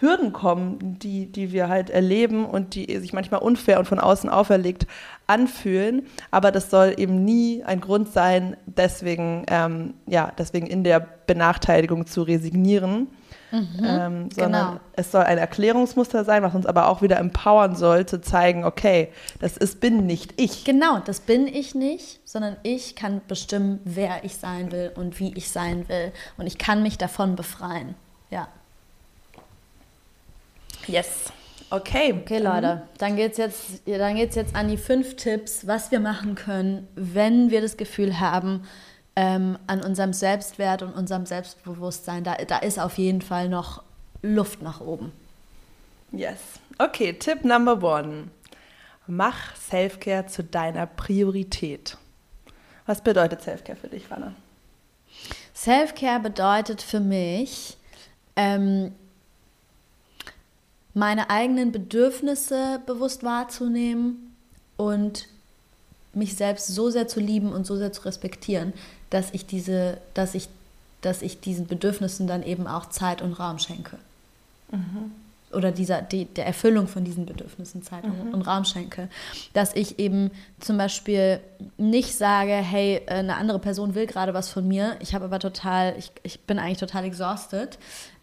[0.00, 4.30] Hürden kommen, die, die wir halt erleben und die sich manchmal unfair und von außen
[4.30, 4.86] auferlegt
[5.26, 6.06] anfühlen.
[6.30, 12.06] Aber das soll eben nie ein Grund sein, deswegen, ähm, ja, deswegen in der Benachteiligung
[12.06, 13.08] zu resignieren.
[13.52, 14.80] Mhm, ähm, sondern genau.
[14.92, 19.08] es soll ein Erklärungsmuster sein, was uns aber auch wieder empowern soll, zu zeigen, okay,
[19.40, 20.64] das ist, bin nicht ich.
[20.64, 25.34] Genau, das bin ich nicht, sondern ich kann bestimmen, wer ich sein will und wie
[25.34, 26.12] ich sein will.
[26.38, 27.96] Und ich kann mich davon befreien.
[28.30, 28.46] Ja.
[30.86, 31.32] Yes.
[31.70, 32.14] Okay.
[32.22, 32.82] Okay, Leute.
[32.98, 37.60] Dann geht es jetzt, jetzt an die fünf Tipps, was wir machen können, wenn wir
[37.60, 38.64] das Gefühl haben,
[39.16, 43.82] ähm, an unserem Selbstwert und unserem Selbstbewusstsein, da, da ist auf jeden Fall noch
[44.22, 45.12] Luft nach oben.
[46.12, 46.38] Yes.
[46.78, 48.28] Okay, Tipp Number One.
[49.06, 51.96] Mach Selfcare zu deiner Priorität.
[52.86, 54.34] Was bedeutet Selfcare für dich, Wanne?
[55.52, 57.76] Selfcare bedeutet für mich,
[58.36, 58.94] ähm,
[61.00, 64.36] meine eigenen Bedürfnisse bewusst wahrzunehmen
[64.76, 65.28] und
[66.12, 68.74] mich selbst so sehr zu lieben und so sehr zu respektieren,
[69.08, 70.50] dass ich diese, dass ich,
[71.00, 73.96] dass ich diesen Bedürfnissen dann eben auch Zeit und Raum schenke.
[74.70, 75.12] Mhm.
[75.54, 78.34] Oder dieser, die, der Erfüllung von diesen Bedürfnissen Zeit mhm.
[78.34, 79.08] und Raum schenke.
[79.54, 81.40] Dass ich eben zum Beispiel
[81.78, 85.94] nicht sage, hey, eine andere Person will gerade was von mir, ich habe aber total,
[85.98, 87.78] ich, ich bin eigentlich total exhausted,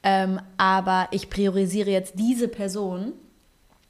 [0.08, 3.12] ähm, aber ich priorisiere jetzt diese Person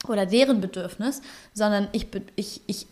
[0.08, 1.22] oder deren Bedürfnis,
[1.54, 2.88] sondern ich, ich, ich,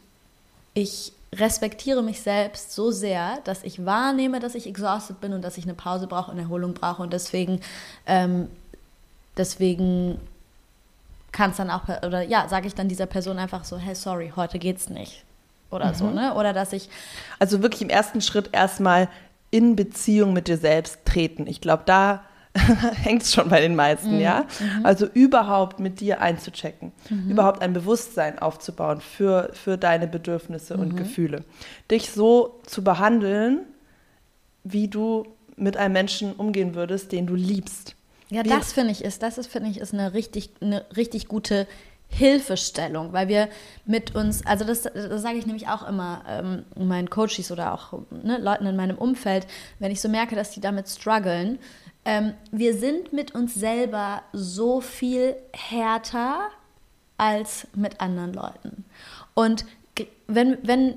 [0.74, 5.58] ich respektiere mich selbst so sehr, dass ich wahrnehme, dass ich exhausted bin und dass
[5.58, 7.60] ich eine Pause brauche und Erholung brauche und deswegen,
[8.06, 8.48] ähm,
[9.36, 10.20] deswegen
[11.32, 14.32] kann es dann auch, oder ja, sage ich dann dieser Person einfach so, hey, sorry,
[14.36, 15.24] heute geht's nicht.
[15.72, 15.94] Oder mhm.
[15.96, 16.32] so, ne?
[16.34, 16.88] Oder dass ich.
[17.40, 19.08] Also wirklich im ersten Schritt erstmal
[19.50, 21.48] in Beziehung mit dir selbst treten.
[21.48, 22.22] Ich glaube, da
[23.02, 24.20] hängt es schon bei den meisten, mhm.
[24.20, 24.46] ja.
[24.60, 24.86] Mhm.
[24.86, 27.30] Also überhaupt mit dir einzuchecken, mhm.
[27.30, 30.96] überhaupt ein Bewusstsein aufzubauen für, für deine Bedürfnisse und mhm.
[30.96, 31.44] Gefühle.
[31.90, 33.60] Dich so zu behandeln,
[34.64, 37.94] wie du mit einem Menschen umgehen würdest, den du liebst.
[38.28, 41.28] Ja, wie das finde ich ist, das ist, finde ich, ist eine richtig, eine richtig
[41.28, 41.66] gute
[42.08, 43.48] Hilfestellung, weil wir
[43.84, 48.00] mit uns, also das, das sage ich nämlich auch immer ähm, meinen Coaches oder auch
[48.10, 49.46] ne, Leuten in meinem Umfeld,
[49.78, 51.58] wenn ich so merke, dass die damit strugglen,
[52.06, 56.38] ähm, wir sind mit uns selber so viel härter
[57.18, 58.84] als mit anderen Leuten.
[59.34, 59.66] Und
[60.28, 60.94] wenn, wenn,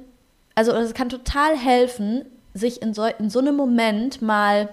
[0.53, 4.69] also es kann total helfen, sich in so, in so einem Moment mal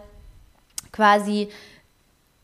[0.92, 1.49] quasi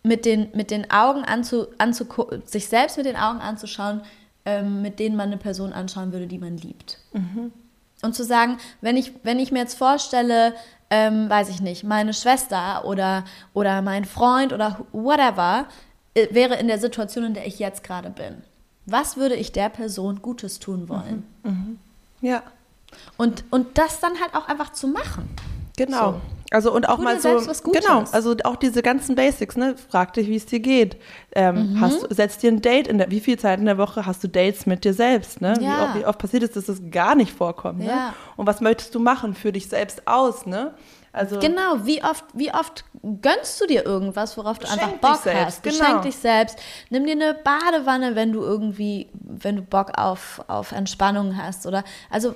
[0.03, 4.01] mit den, mit den Augen anzu, anzugucken, sich selbst mit den Augen anzuschauen,
[4.47, 6.99] ähm, mit denen man eine Person anschauen würde, die man liebt.
[7.13, 7.53] Mhm.
[8.03, 10.55] Und zu sagen, wenn ich, wenn ich mir jetzt vorstelle,
[10.93, 13.25] ähm, weiß ich nicht, meine Schwester oder,
[13.55, 15.65] oder mein Freund oder whatever
[16.13, 18.43] äh, wäre in der Situation, in der ich jetzt gerade bin.
[18.85, 21.27] Was würde ich der Person Gutes tun wollen?
[21.45, 21.51] Mhm.
[21.51, 21.79] Mhm.
[22.21, 22.43] Ja.
[23.17, 25.35] Und, und das dann halt auch einfach zu machen.
[25.79, 26.13] Genau.
[26.13, 26.21] So.
[26.53, 27.41] Also und auch mal so,
[27.73, 29.75] genau, also auch diese ganzen Basics, ne?
[29.91, 30.97] Frag dich, wie es dir geht.
[31.35, 31.81] Ähm, mhm.
[31.81, 34.29] hast, setz dir ein Date in der, wie viel Zeit in der Woche hast du
[34.29, 35.55] Dates mit dir selbst, ne?
[35.61, 35.61] Ja.
[35.61, 37.87] Wie, oft, wie, oft, passiert es, dass das gar nicht vorkommt, ne?
[37.87, 38.15] Ja.
[38.37, 40.75] Und was möchtest du machen für dich selbst aus, ne?
[41.15, 42.85] Also genau, wie oft, wie oft
[43.21, 45.63] gönnst du dir irgendwas, worauf du einfach Bock hast?
[45.63, 45.79] Genau.
[45.79, 46.59] Beschenk dich selbst.
[46.89, 51.67] Nimm dir eine Badewanne, wenn du irgendwie, wenn du Bock auf, auf Entspannung hast.
[51.67, 52.35] Oder also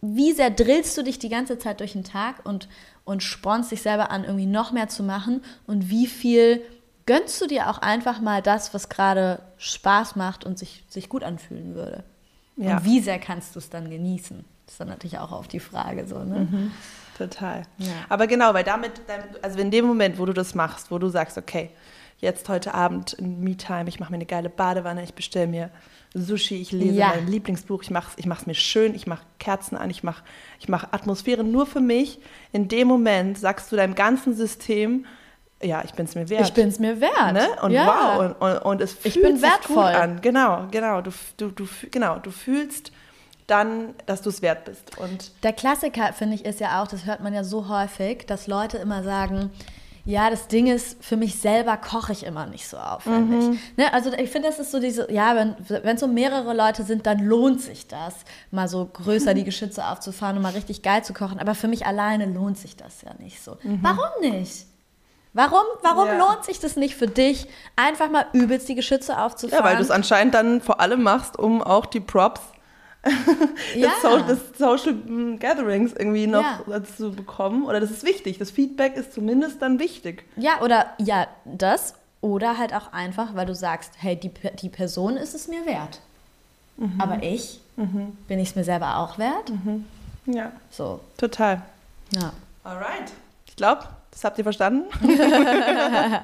[0.00, 2.68] wie sehr drillst du dich die ganze Zeit durch den Tag und,
[3.04, 6.62] und spornst dich selber an, irgendwie noch mehr zu machen und wie viel
[7.06, 11.24] gönnst du dir auch einfach mal das, was gerade Spaß macht und sich, sich gut
[11.24, 12.04] anfühlen würde.
[12.56, 12.76] Ja.
[12.76, 14.44] Und wie sehr kannst du es dann genießen?
[14.66, 16.40] Das ist dann natürlich auch auf die Frage so, ne?
[16.40, 16.72] Mhm.
[17.16, 17.62] Total.
[17.78, 17.92] Ja.
[18.08, 18.92] Aber genau, weil damit,
[19.42, 21.70] also in dem Moment, wo du das machst, wo du sagst, okay,
[22.18, 25.70] jetzt heute Abend in Me-Time, ich mache mir eine geile Badewanne, ich bestelle mir
[26.14, 27.08] Sushi, ich lese Ja.
[27.08, 30.22] mein Lieblingsbuch, ich mache es ich mach's mir schön, ich mache Kerzen an, ich mache
[30.58, 32.18] ich mach Atmosphäre nur für mich.
[32.52, 35.04] In dem Moment sagst du deinem ganzen System,
[35.62, 36.42] ja, ich bin es mir wert.
[36.48, 37.32] Ich bin es mir wert.
[37.32, 37.46] Ne?
[37.62, 37.86] Und ja.
[37.86, 39.74] wow, und, und, und es fühlt Ich bin sich wertvoll.
[39.74, 40.20] gut an.
[40.22, 41.00] Genau, genau.
[41.02, 42.18] Du, du, du, genau.
[42.20, 42.92] du fühlst
[43.48, 44.98] dann, dass du es wert bist.
[44.98, 48.46] Und Der Klassiker, finde ich, ist ja auch, das hört man ja so häufig, dass
[48.46, 49.50] Leute immer sagen,
[50.08, 53.60] ja, das Ding ist, für mich selber koche ich immer nicht so aufwendig.
[53.76, 53.92] Ne?
[53.92, 57.18] Also ich finde, das ist so diese, ja, wenn es so mehrere Leute sind, dann
[57.18, 58.14] lohnt sich das,
[58.50, 61.38] mal so größer die Geschütze aufzufahren und mal richtig geil zu kochen.
[61.38, 63.58] Aber für mich alleine lohnt sich das ja nicht so.
[63.82, 64.64] Warum nicht?
[65.34, 66.16] Warum, warum Ja.
[66.16, 69.62] lohnt sich das nicht für dich, einfach mal übelst die Geschütze aufzufahren?
[69.62, 72.40] ja, weil du es anscheinend dann vor allem machst, um auch die Props
[73.74, 73.88] Ja.
[73.90, 74.94] des, so des Social
[75.38, 76.60] Gatherings irgendwie noch Ja.
[76.66, 77.64] dazu bekommen.
[77.64, 78.38] Oder das ist wichtig.
[78.38, 80.24] Das Feedback ist zumindest dann wichtig.
[80.36, 81.94] Ja, oder ja, das.
[82.20, 84.30] Oder halt auch einfach, weil du sagst, hey, die,
[84.60, 86.00] die Person ist es mir wert.
[86.98, 89.52] Aber ich, bin ich es mir selber auch wert?
[90.26, 91.62] Ja, So, total.
[92.10, 92.32] ja.
[92.64, 93.12] Alright.
[93.46, 94.84] Ich glaube, das habt ihr verstanden.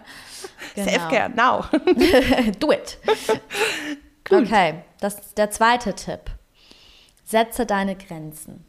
[0.75, 0.89] Genau.
[0.91, 1.65] Self-care, now.
[2.59, 2.99] Do it.
[4.31, 6.21] Okay, das ist der zweite Tipp.
[7.25, 8.65] Setze deine Grenzen.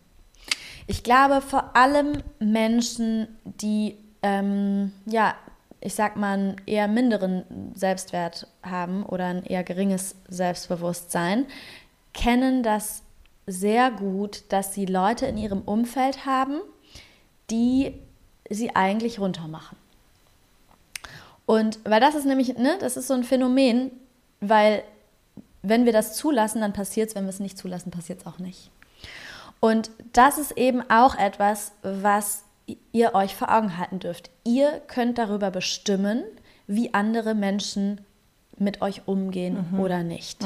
[0.88, 5.36] Ich glaube, vor allem Menschen, die, ähm, ja,
[5.82, 7.44] ich sag mal, einen eher minderen
[7.76, 11.46] Selbstwert haben oder ein eher geringes Selbstbewusstsein,
[12.13, 13.04] kennen das
[13.48, 16.62] sehr gut, dass sie Leute in ihrem Umfeld haben,
[17.52, 17.94] die
[18.50, 19.78] sie eigentlich runtermachen.
[21.46, 23.91] Und weil das ist nämlich, ne, das ist so ein Phänomen,
[24.39, 24.84] weil
[25.67, 28.39] wenn wir das zulassen, dann passiert es, wenn wir es nicht zulassen, passiert es auch
[28.39, 28.71] nicht.
[29.60, 32.43] Und das ist eben auch etwas, was
[32.91, 34.30] ihr euch vor Augen halten dürft.
[34.43, 36.23] Ihr könnt darüber bestimmen,
[36.67, 38.01] wie andere Menschen
[38.58, 40.45] mit euch umgehen oder nicht.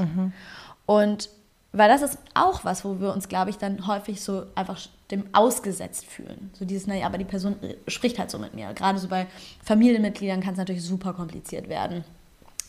[0.86, 1.29] Und
[1.71, 4.79] weil das ist auch was, wo wir uns, glaube ich, dann häufig so einfach
[5.12, 6.51] dem ausgesetzt fühlen.
[6.53, 7.55] So dieses, naja, aber die Person
[7.88, 8.73] spricht halt so mit mir.
[8.73, 9.27] Gerade so bei
[9.63, 12.03] Familienmitgliedern kann es natürlich super kompliziert werden,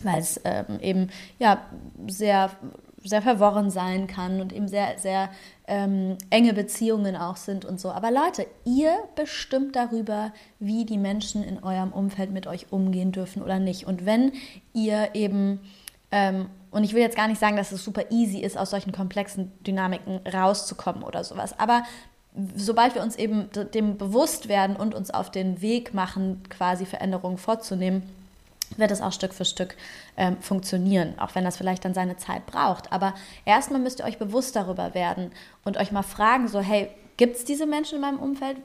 [0.04, 1.62] weil es ähm, eben ja
[2.06, 2.50] sehr,
[3.02, 5.30] sehr verworren sein kann und eben sehr, sehr
[5.66, 7.90] ähm, enge Beziehungen auch sind und so.
[7.90, 13.42] Aber Leute, ihr bestimmt darüber, wie die Menschen in eurem Umfeld mit euch umgehen dürfen
[13.42, 13.86] oder nicht.
[13.86, 14.32] Und wenn
[14.72, 15.60] ihr eben
[16.12, 18.92] ähm, und ich will jetzt gar nicht sagen, dass es super easy ist, aus solchen
[18.92, 21.58] komplexen Dynamiken rauszukommen oder sowas.
[21.58, 21.82] Aber
[22.54, 27.38] sobald wir uns eben dem bewusst werden und uns auf den Weg machen, quasi Veränderungen
[27.38, 28.02] vorzunehmen,
[28.76, 29.76] wird es auch Stück für Stück
[30.16, 32.92] ähm, funktionieren, auch wenn das vielleicht dann seine Zeit braucht.
[32.92, 35.32] Aber erstmal müsst ihr euch bewusst darüber werden
[35.64, 38.56] und euch mal fragen, so, hey, gibt es diese Menschen in meinem Umfeld?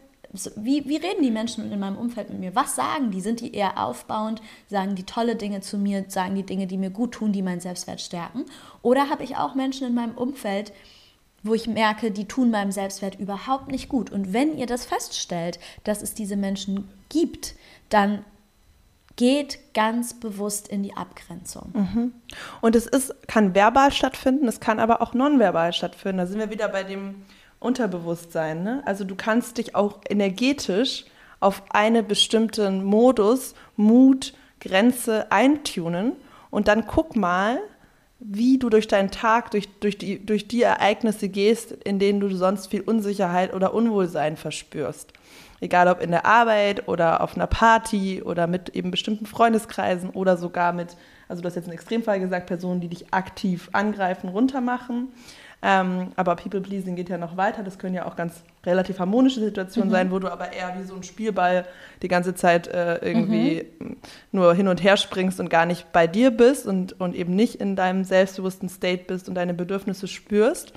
[0.55, 2.55] Wie, wie reden die Menschen in meinem Umfeld mit mir?
[2.55, 3.21] Was sagen die?
[3.21, 4.41] Sind die eher aufbauend?
[4.67, 6.05] Sagen die tolle Dinge zu mir?
[6.09, 8.45] Sagen die Dinge, die mir gut tun, die meinen Selbstwert stärken?
[8.81, 10.73] Oder habe ich auch Menschen in meinem Umfeld,
[11.43, 14.11] wo ich merke, die tun meinem Selbstwert überhaupt nicht gut?
[14.11, 17.55] Und wenn ihr das feststellt, dass es diese Menschen gibt,
[17.89, 18.25] dann
[19.15, 21.71] geht ganz bewusst in die Abgrenzung.
[22.61, 26.17] Und es ist, kann verbal stattfinden, es kann aber auch nonverbal stattfinden.
[26.17, 27.23] Da sind wir wieder bei dem
[27.59, 28.63] Unterbewusstsein.
[28.63, 28.83] Ne?
[28.85, 31.05] Also du kannst dich auch energetisch
[31.39, 36.13] auf einen bestimmten Modus, Mut, Grenze eintunen
[36.49, 37.59] und dann guck mal,
[38.19, 42.33] wie du durch deinen Tag, durch, durch, die, durch die Ereignisse gehst, in denen du
[42.35, 45.13] sonst viel Unsicherheit oder Unwohlsein verspürst.
[45.65, 50.37] Egal ob in der Arbeit oder auf einer Party oder mit eben bestimmten Freundeskreisen oder
[50.37, 50.95] sogar mit,
[51.27, 55.07] also du hast jetzt einen Extremfall gesagt, Personen, die dich aktiv angreifen, runtermachen.
[55.63, 57.63] Ähm, aber People-Pleasing geht ja noch weiter.
[57.63, 60.93] Das können ja auch ganz relativ harmonische Situationen sein, wo du aber eher wie so
[60.93, 61.65] ein Spielball
[62.03, 63.65] die ganze Zeit äh, irgendwie
[64.31, 67.55] nur hin und her springst und gar nicht bei dir bist und, und eben nicht
[67.55, 70.73] in deinem selbstbewussten State bist und deine Bedürfnisse spürst.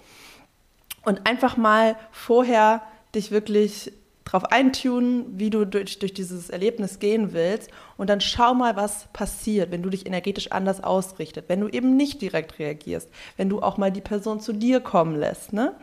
[1.04, 2.80] Und einfach mal vorher
[3.14, 3.92] dich wirklich
[4.28, 7.70] drauf eintunen, wie du durch, durch dieses Erlebnis gehen willst.
[7.96, 11.96] Und dann schau mal, was passiert, wenn du dich energetisch anders ausrichtet, wenn du eben
[11.96, 15.54] nicht direkt reagierst, wenn du auch mal die Person zu dir kommen lässt.
[15.54, 15.74] Ne?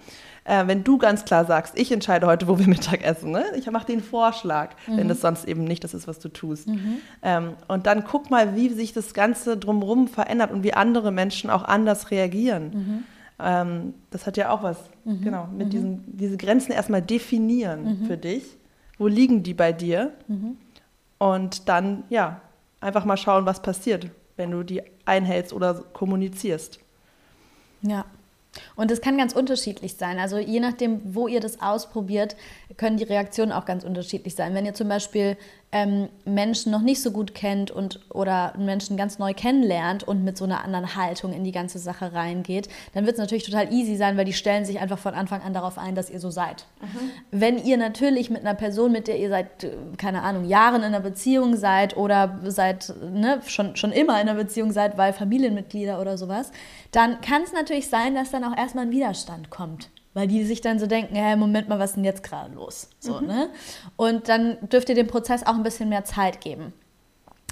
[0.44, 3.32] Äh, wenn du ganz klar sagst, ich entscheide heute, wo wir Mittag essen.
[3.32, 3.44] Ne?
[3.58, 6.68] Ich mache den Vorschlag, wenn das sonst eben nicht das ist, was du tust.
[7.24, 11.50] Ähm, und dann guck mal, wie sich das Ganze drumherum verändert und wie andere Menschen
[11.50, 13.06] auch anders reagieren.
[13.40, 18.58] Ähm, das hat ja auch was, genau, mit diesen diese Grenzen erstmal definieren für dich.
[18.98, 20.14] Wo liegen die bei dir?
[21.18, 22.42] Und dann, ja,
[22.80, 26.80] einfach mal schauen, was passiert, wenn du die einhältst oder kommunizierst.
[27.82, 28.06] Ja.
[28.76, 30.18] Und es kann ganz unterschiedlich sein.
[30.18, 32.38] Also je nachdem, wo ihr das ausprobiert,
[32.78, 34.54] können die Reaktionen auch ganz unterschiedlich sein.
[34.54, 35.36] Wenn ihr zum Beispiel
[35.76, 40.38] ähm, Menschen noch nicht so gut kennt und oder Menschen ganz neu kennenlernt und mit
[40.38, 43.98] so einer anderen Haltung in die ganze Sache reingeht, dann wird es natürlich total easy
[43.98, 46.66] sein, weil die stellen sich einfach von Anfang an darauf ein, dass ihr so seid.
[46.80, 47.10] Mhm.
[47.32, 50.84] Wenn ihr natürlich mit einer Person, mit der ihr seit, äh, keine Ahnung, Jahren in
[50.86, 56.00] einer Beziehung seid oder seit ne, schon, schon immer in einer Beziehung seid, weil Familienmitglieder
[56.00, 56.54] oder sowas,
[56.92, 60.62] dann kann es natürlich sein, dass dann auch erstmal ein Widerstand kommt weil die sich
[60.62, 62.90] dann so denken, hey, Moment mal, was ist denn jetzt gerade los?
[63.00, 63.28] So, mhm.
[63.28, 63.50] ne?
[63.98, 66.74] Und dann dürft ihr dem Prozess auch ein bisschen mehr Zeit geben.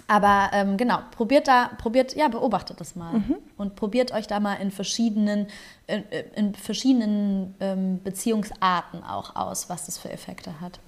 [0.07, 3.35] Aber ähm, genau, probiert da, probiert, ja, beobachtet das mal mhm.
[3.57, 5.47] und probiert euch da mal in verschiedenen,
[5.87, 6.03] in,
[6.35, 10.79] in verschiedenen ähm, Beziehungsarten auch aus, was das für Effekte hat.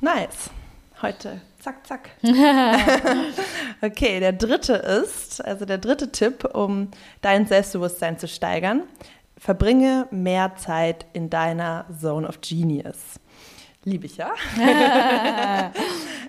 [0.00, 0.50] Nice.
[1.02, 2.10] Heute zack, zack.
[3.82, 6.90] okay, der dritte ist, also der dritte Tipp, um
[7.22, 8.82] dein Selbstbewusstsein zu steigern,
[9.38, 13.20] verbringe mehr Zeit in deiner Zone of Genius.
[13.84, 14.32] Liebe ich ja.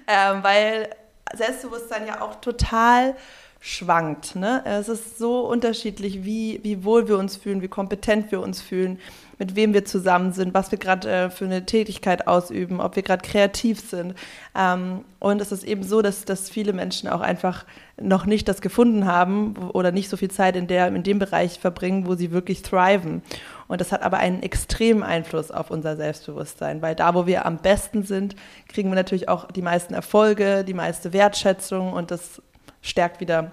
[0.08, 0.90] ähm, weil
[1.34, 3.16] Selbstbewusstsein ja auch total
[3.60, 4.36] schwankt.
[4.36, 4.62] Ne?
[4.66, 9.00] Es ist so unterschiedlich, wie, wie wohl wir uns fühlen, wie kompetent wir uns fühlen,
[9.38, 13.04] mit wem wir zusammen sind, was wir gerade äh, für eine Tätigkeit ausüben, ob wir
[13.04, 14.16] gerade kreativ sind.
[14.56, 17.66] Ähm, und es ist eben so, dass, dass viele Menschen auch einfach
[17.98, 21.60] noch nicht das gefunden haben oder nicht so viel Zeit in, der, in dem Bereich
[21.60, 23.22] verbringen, wo sie wirklich thriven.
[23.68, 27.58] Und das hat aber einen extremen Einfluss auf unser Selbstbewusstsein, weil da, wo wir am
[27.58, 28.36] besten sind,
[28.68, 32.42] kriegen wir natürlich auch die meisten Erfolge, die meiste Wertschätzung und das
[32.82, 33.52] stärkt wieder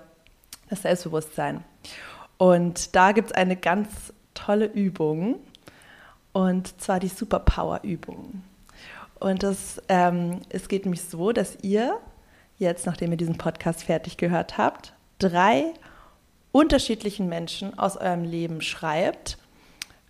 [0.68, 1.64] das Selbstbewusstsein.
[2.36, 5.36] Und da gibt es eine ganz tolle Übung,
[6.32, 8.42] und zwar die Superpower-Übung.
[9.20, 11.98] Und das, ähm, es geht nämlich so, dass ihr
[12.58, 15.72] jetzt, nachdem ihr diesen Podcast fertig gehört habt, drei
[16.50, 19.38] unterschiedlichen Menschen aus eurem Leben schreibt.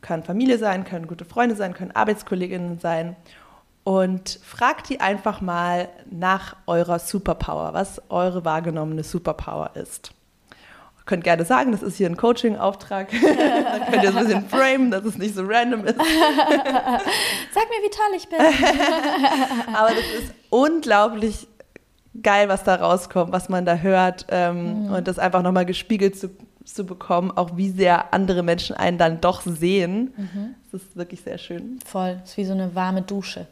[0.00, 3.16] Können Familie sein, können gute Freunde sein, können Arbeitskolleginnen sein.
[3.84, 10.14] Und fragt die einfach mal nach eurer Superpower, was eure wahrgenommene Superpower ist
[11.06, 13.10] könnt gerne sagen, das ist hier ein Coaching-Auftrag.
[13.22, 15.96] Dann könnt ihr so ein bisschen framen, dass es nicht so random ist.
[15.98, 18.38] Sag mir, wie toll ich bin.
[19.74, 21.48] Aber das ist unglaublich
[22.22, 24.94] geil, was da rauskommt, was man da hört ähm, mhm.
[24.94, 26.30] und das einfach nochmal gespiegelt zu,
[26.64, 30.12] zu bekommen, auch wie sehr andere Menschen einen dann doch sehen.
[30.16, 30.54] Mhm.
[30.70, 31.78] Das ist wirklich sehr schön.
[31.84, 33.46] Voll, das ist wie so eine warme Dusche.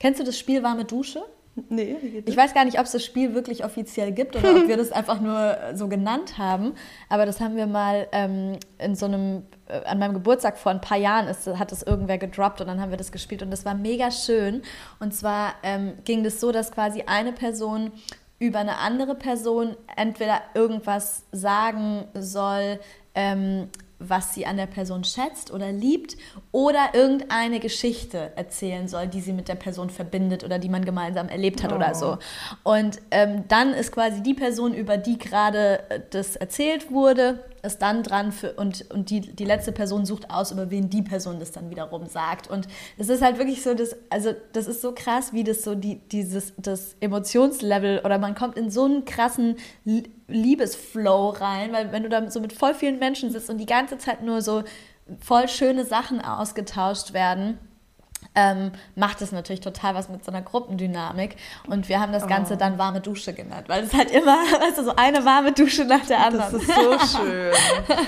[0.00, 1.22] Kennst du das Spiel Warme Dusche?
[1.68, 2.32] Nee, wie geht das?
[2.32, 4.92] Ich weiß gar nicht, ob es das Spiel wirklich offiziell gibt oder ob wir das
[4.92, 6.74] einfach nur so genannt haben.
[7.08, 10.80] Aber das haben wir mal ähm, in so einem, äh, an meinem Geburtstag vor ein
[10.80, 13.64] paar Jahren ist, hat das irgendwer gedroppt und dann haben wir das gespielt und das
[13.64, 14.62] war mega schön.
[15.00, 17.92] Und zwar ähm, ging das so, dass quasi eine Person
[18.38, 22.80] über eine andere Person entweder irgendwas sagen soll,
[23.14, 23.68] ähm,
[24.00, 26.16] was sie an der Person schätzt oder liebt
[26.50, 31.28] oder irgendeine Geschichte erzählen soll, die sie mit der Person verbindet oder die man gemeinsam
[31.28, 31.76] erlebt hat oh.
[31.76, 32.18] oder so.
[32.64, 37.80] Und ähm, dann ist quasi die Person, über die gerade äh, das erzählt wurde, ist
[37.80, 41.40] dann dran für, und, und die, die letzte Person sucht aus, über wen die Person
[41.40, 42.48] das dann wiederum sagt.
[42.48, 42.68] Und
[42.98, 45.96] es ist halt wirklich so, das, also das ist so krass, wie das so die,
[45.96, 49.56] dieses, das Emotionslevel oder man kommt in so einen krassen
[50.28, 53.98] Liebesflow rein, weil wenn du da so mit voll vielen Menschen sitzt und die ganze
[53.98, 54.62] Zeit nur so
[55.20, 57.58] voll schöne Sachen ausgetauscht werden
[58.34, 61.36] ähm, macht es natürlich total was mit so einer Gruppendynamik.
[61.66, 62.56] Und wir haben das Ganze oh.
[62.56, 66.04] dann warme Dusche genannt, weil es halt immer, weißt du, so eine warme Dusche nach
[66.06, 66.52] der anderen.
[66.52, 67.52] Das ist so schön.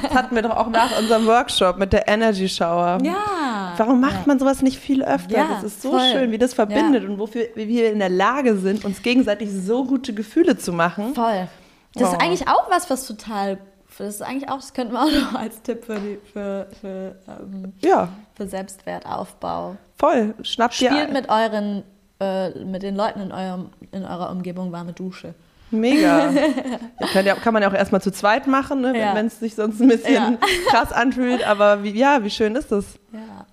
[0.03, 2.99] Das hatten wir doch auch nach unserem Workshop mit der Energy Shower.
[3.03, 3.75] Ja.
[3.77, 4.23] Warum macht ja.
[4.27, 5.37] man sowas nicht viel öfter?
[5.37, 6.11] Ja, das ist so voll.
[6.13, 7.09] schön, wie das verbindet ja.
[7.09, 11.15] und wofür wie wir in der Lage sind, uns gegenseitig so gute Gefühle zu machen.
[11.15, 11.49] Voll.
[11.95, 12.13] Das oh.
[12.13, 13.59] ist eigentlich auch was, was total
[13.99, 17.17] das ist eigentlich auch, das könnten wir auch noch als Tipp für, die, für, für,
[17.29, 18.09] ähm, ja.
[18.35, 19.77] für Selbstwertaufbau.
[20.03, 21.09] Voll, schnappt Spielt ihr.
[21.13, 21.85] mit euren,
[22.19, 25.33] äh, mit den Leuten in, eurem, in eurer Umgebung warme Dusche.
[25.71, 26.29] Mega.
[27.15, 29.15] ja, kann man ja auch erstmal zu zweit machen, ne, ja.
[29.15, 30.39] wenn es sich sonst ein bisschen ja.
[30.71, 31.47] krass anfühlt.
[31.47, 32.99] Aber wie, ja, wie schön ist das?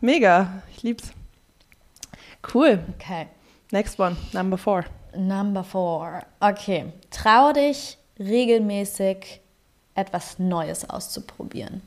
[0.02, 0.64] Mega.
[0.76, 1.12] Ich lieb's.
[2.52, 2.80] Cool.
[2.96, 3.28] Okay.
[3.70, 4.86] Next one, number four.
[5.16, 6.24] Number four.
[6.40, 6.92] Okay.
[7.12, 9.40] Trau dich regelmäßig
[9.94, 11.84] etwas Neues auszuprobieren.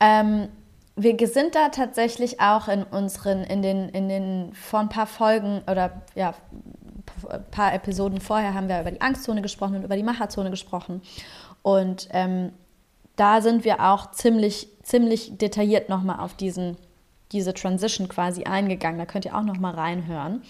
[0.00, 0.48] Ähm,
[0.96, 5.62] wir sind da tatsächlich auch in unseren, in den, in den, vor ein paar Folgen
[5.70, 6.34] oder ja,
[7.30, 11.02] ein paar Episoden vorher haben wir über die Angstzone gesprochen und über die Macherzone gesprochen.
[11.62, 12.52] Und ähm,
[13.16, 16.76] da sind wir auch ziemlich, ziemlich detailliert nochmal auf diesen,
[17.32, 18.98] diese Transition quasi eingegangen.
[18.98, 20.42] Da könnt ihr auch nochmal reinhören.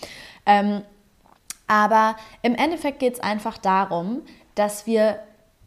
[0.47, 0.83] Ähm,
[1.69, 4.23] aber im Endeffekt geht es einfach darum,
[4.55, 5.21] dass wir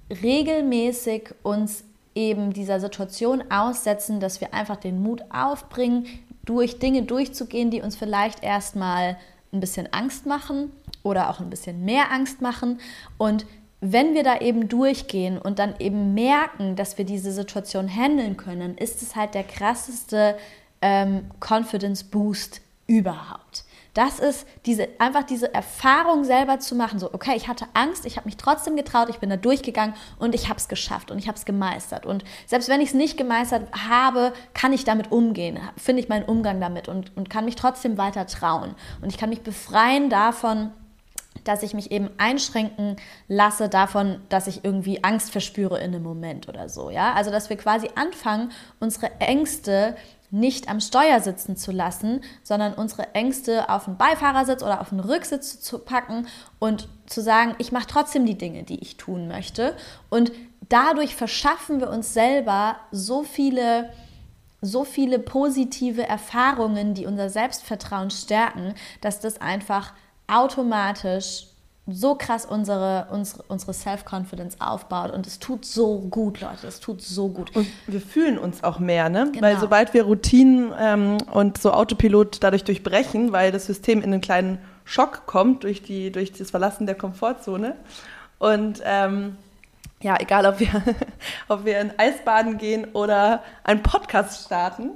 [0.10, 1.84] regelmäßig uns
[2.16, 6.08] eben dieser Situation aussetzen, dass wir einfach den Mut aufbringen,
[6.46, 9.18] durch Dinge durchzugehen, die uns vielleicht erstmal
[9.52, 10.72] ein bisschen Angst machen
[11.04, 12.80] oder auch ein bisschen mehr Angst machen.
[13.18, 13.46] Und
[13.82, 18.78] wenn wir da eben durchgehen und dann eben merken, dass wir diese Situation handeln können,
[18.78, 20.38] ist es halt der krasseste
[20.82, 23.65] ähm, Confidence Boost überhaupt.
[23.96, 27.00] Das ist diese, einfach diese Erfahrung selber zu machen.
[27.00, 30.36] So, okay, ich hatte Angst, ich habe mich trotzdem getraut, ich bin da durchgegangen und
[30.36, 32.06] ich habe es geschafft und ich habe es gemeistert.
[32.06, 36.26] Und selbst wenn ich es nicht gemeistert habe, kann ich damit umgehen, finde ich meinen
[36.26, 38.76] Umgang damit und, und kann mich trotzdem weiter trauen.
[39.02, 40.72] Und ich kann mich befreien davon,
[41.46, 46.50] dass ich mich eben einschränken lasse davon, dass ich irgendwie Angst verspüre in einem Moment
[46.50, 47.14] oder so, ja?
[47.14, 49.96] Also, dass wir quasi anfangen, unsere Ängste
[50.32, 55.00] nicht am Steuer sitzen zu lassen, sondern unsere Ängste auf den Beifahrersitz oder auf den
[55.00, 56.28] Rücksitz zu packen
[56.60, 59.76] und zu sagen, ich mache trotzdem die Dinge, die ich tun möchte.
[60.10, 60.32] Und
[60.70, 63.92] dadurch verschaffen wir uns selber so viele,
[64.62, 69.94] so viele positive Erfahrungen, die unser Selbstvertrauen stärken, dass das einfach
[70.28, 71.48] automatisch
[71.88, 75.12] so krass unsere, unsere, unsere Self-Confidence aufbaut.
[75.12, 76.66] Und es tut so gut, Leute.
[76.68, 77.56] Es tut so gut.
[77.56, 79.30] Und wir fühlen uns auch mehr, ne?
[79.32, 79.46] Genau.
[79.46, 84.22] Weil sobald wir Routinen ähm, und so Autopilot dadurch durchbrechen, weil das System in einen
[84.22, 87.76] kleinen Schock kommt durch, die, durch das Verlassen der Komfortzone.
[88.40, 89.38] Und ähm,
[90.02, 90.70] ja, egal ob wir,
[91.48, 94.90] ob wir in Eisbaden gehen oder einen Podcast starten,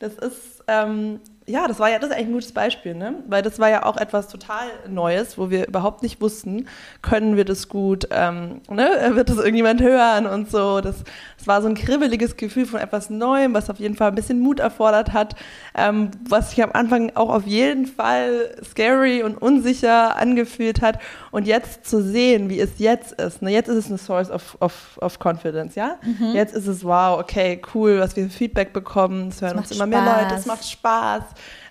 [0.00, 3.16] das ist ähm, ja, das war ja das ist eigentlich ein gutes Beispiel, ne?
[3.26, 6.68] Weil das war ja auch etwas total Neues, wo wir überhaupt nicht wussten,
[7.02, 9.10] können wir das gut, ähm, ne?
[9.14, 10.80] wird das irgendjemand hören und so.
[10.80, 11.02] Das,
[11.36, 14.40] das war so ein kribbeliges Gefühl von etwas Neuem, was auf jeden Fall ein bisschen
[14.40, 15.34] Mut erfordert hat,
[15.74, 20.98] ähm, was sich am Anfang auch auf jeden Fall scary und unsicher angefühlt hat.
[21.32, 23.50] Und jetzt zu sehen, wie es jetzt ist, ne?
[23.50, 25.96] Jetzt ist es eine Source of, of, of Confidence, ja?
[26.02, 26.34] Mhm.
[26.34, 30.04] Jetzt ist es wow, okay, cool, was wir Feedback bekommen, es hören uns immer Spaß.
[30.04, 31.22] mehr Leute, es macht Spaß.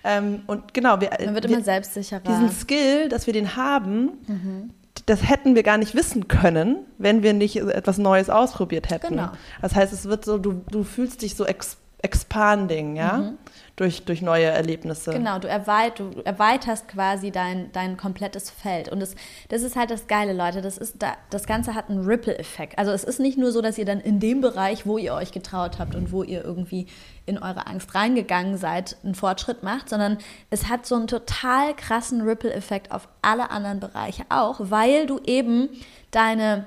[0.02, 2.22] Ähm, und genau, wir, Man wird wir, immer selbstsicherer.
[2.26, 4.70] Diesen Skill, dass wir den haben, mhm.
[5.06, 9.10] das hätten wir gar nicht wissen können, wenn wir nicht etwas Neues ausprobiert hätten.
[9.10, 9.30] Genau.
[9.60, 13.18] Das heißt, es wird so, du, du fühlst dich so ex expanding, ja.
[13.18, 13.38] Mhm
[13.76, 15.12] durch, durch neue Erlebnisse.
[15.12, 18.88] Genau, du, erweit, du erweiterst quasi dein, dein komplettes Feld.
[18.90, 19.14] Und das,
[19.48, 20.60] das ist halt das Geile, Leute.
[20.60, 22.78] Das, ist da, das Ganze hat einen Ripple-Effekt.
[22.78, 25.32] Also es ist nicht nur so, dass ihr dann in dem Bereich, wo ihr euch
[25.32, 26.86] getraut habt und wo ihr irgendwie
[27.24, 30.18] in eure Angst reingegangen seid, einen Fortschritt macht, sondern
[30.50, 35.70] es hat so einen total krassen Ripple-Effekt auf alle anderen Bereiche auch, weil du eben
[36.10, 36.66] deine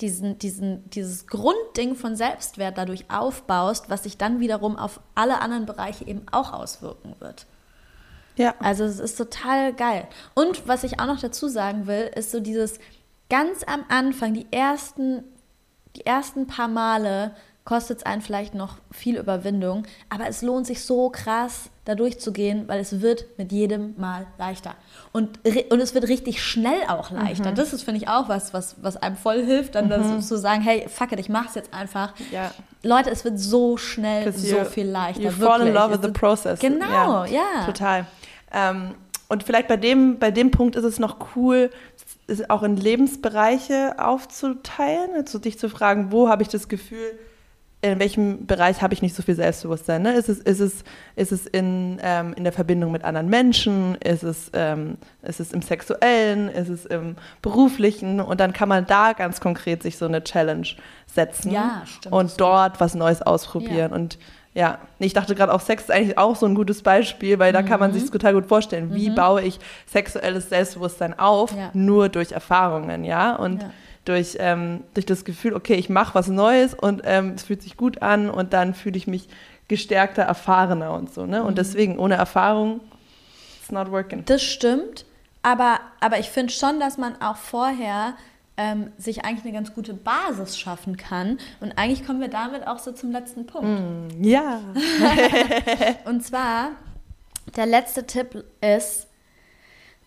[0.00, 5.66] diesen, diesen, dieses Grundding von Selbstwert dadurch aufbaust, was sich dann wiederum auf alle anderen
[5.66, 7.46] Bereiche eben auch auswirken wird.
[8.36, 8.54] Ja.
[8.60, 10.06] Also es ist total geil.
[10.34, 12.78] Und was ich auch noch dazu sagen will, ist so dieses
[13.28, 15.24] ganz am Anfang, die ersten,
[15.96, 17.34] die ersten paar Male
[17.64, 22.68] kostet es einen vielleicht noch viel Überwindung, aber es lohnt sich so krass, da durchzugehen,
[22.68, 24.74] weil es wird mit jedem Mal leichter.
[25.10, 27.50] Und, und es wird richtig schnell auch leichter.
[27.50, 27.54] Mhm.
[27.54, 30.20] Das ist, finde ich, auch was, was, was einem voll hilft, dann mhm.
[30.20, 32.12] zu sagen, hey, fuck it, ich mach's jetzt einfach.
[32.30, 32.50] Ja.
[32.82, 35.22] Leute, es wird so schnell so viel leichter.
[35.22, 36.60] You fall in love with the process.
[36.60, 37.26] Genau, ja.
[37.26, 37.64] ja.
[37.64, 38.06] Total.
[38.52, 38.94] Ähm,
[39.28, 41.70] und vielleicht bei dem, bei dem Punkt ist es noch cool,
[42.48, 47.18] auch in Lebensbereiche aufzuteilen, also dich zu fragen, wo habe ich das Gefühl,
[47.80, 50.02] in welchem Bereich habe ich nicht so viel Selbstbewusstsein?
[50.02, 50.14] Ne?
[50.14, 53.94] Ist es, ist es, ist es in, ähm, in der Verbindung mit anderen Menschen?
[53.96, 56.48] Ist es, ähm, ist es im Sexuellen?
[56.48, 58.20] Ist es im Beruflichen?
[58.20, 60.66] Und dann kann man da ganz konkret sich so eine Challenge
[61.06, 63.90] setzen ja, und dort was Neues ausprobieren.
[63.90, 63.96] Ja.
[63.96, 64.18] Und
[64.54, 67.62] ja, ich dachte gerade auch Sex ist eigentlich auch so ein gutes Beispiel, weil da
[67.62, 67.66] mhm.
[67.66, 68.10] kann man sich mhm.
[68.10, 69.14] total gut vorstellen, wie mhm.
[69.14, 71.70] baue ich sexuelles Selbstbewusstsein auf, ja.
[71.74, 73.36] nur durch Erfahrungen, ja.
[73.36, 73.64] Und
[74.08, 77.76] durch, ähm, durch das Gefühl, okay, ich mache was Neues und ähm, es fühlt sich
[77.76, 79.28] gut an und dann fühle ich mich
[79.68, 81.26] gestärkter, erfahrener und so.
[81.26, 81.42] Ne?
[81.42, 81.56] Und mhm.
[81.56, 82.80] deswegen, ohne Erfahrung,
[83.60, 84.24] it's not working.
[84.24, 85.04] Das stimmt,
[85.42, 88.14] aber, aber ich finde schon, dass man auch vorher
[88.56, 91.38] ähm, sich eigentlich eine ganz gute Basis schaffen kann.
[91.60, 93.68] Und eigentlich kommen wir damit auch so zum letzten Punkt.
[93.68, 94.60] Mm, ja.
[96.06, 96.70] und zwar,
[97.56, 99.07] der letzte Tipp ist,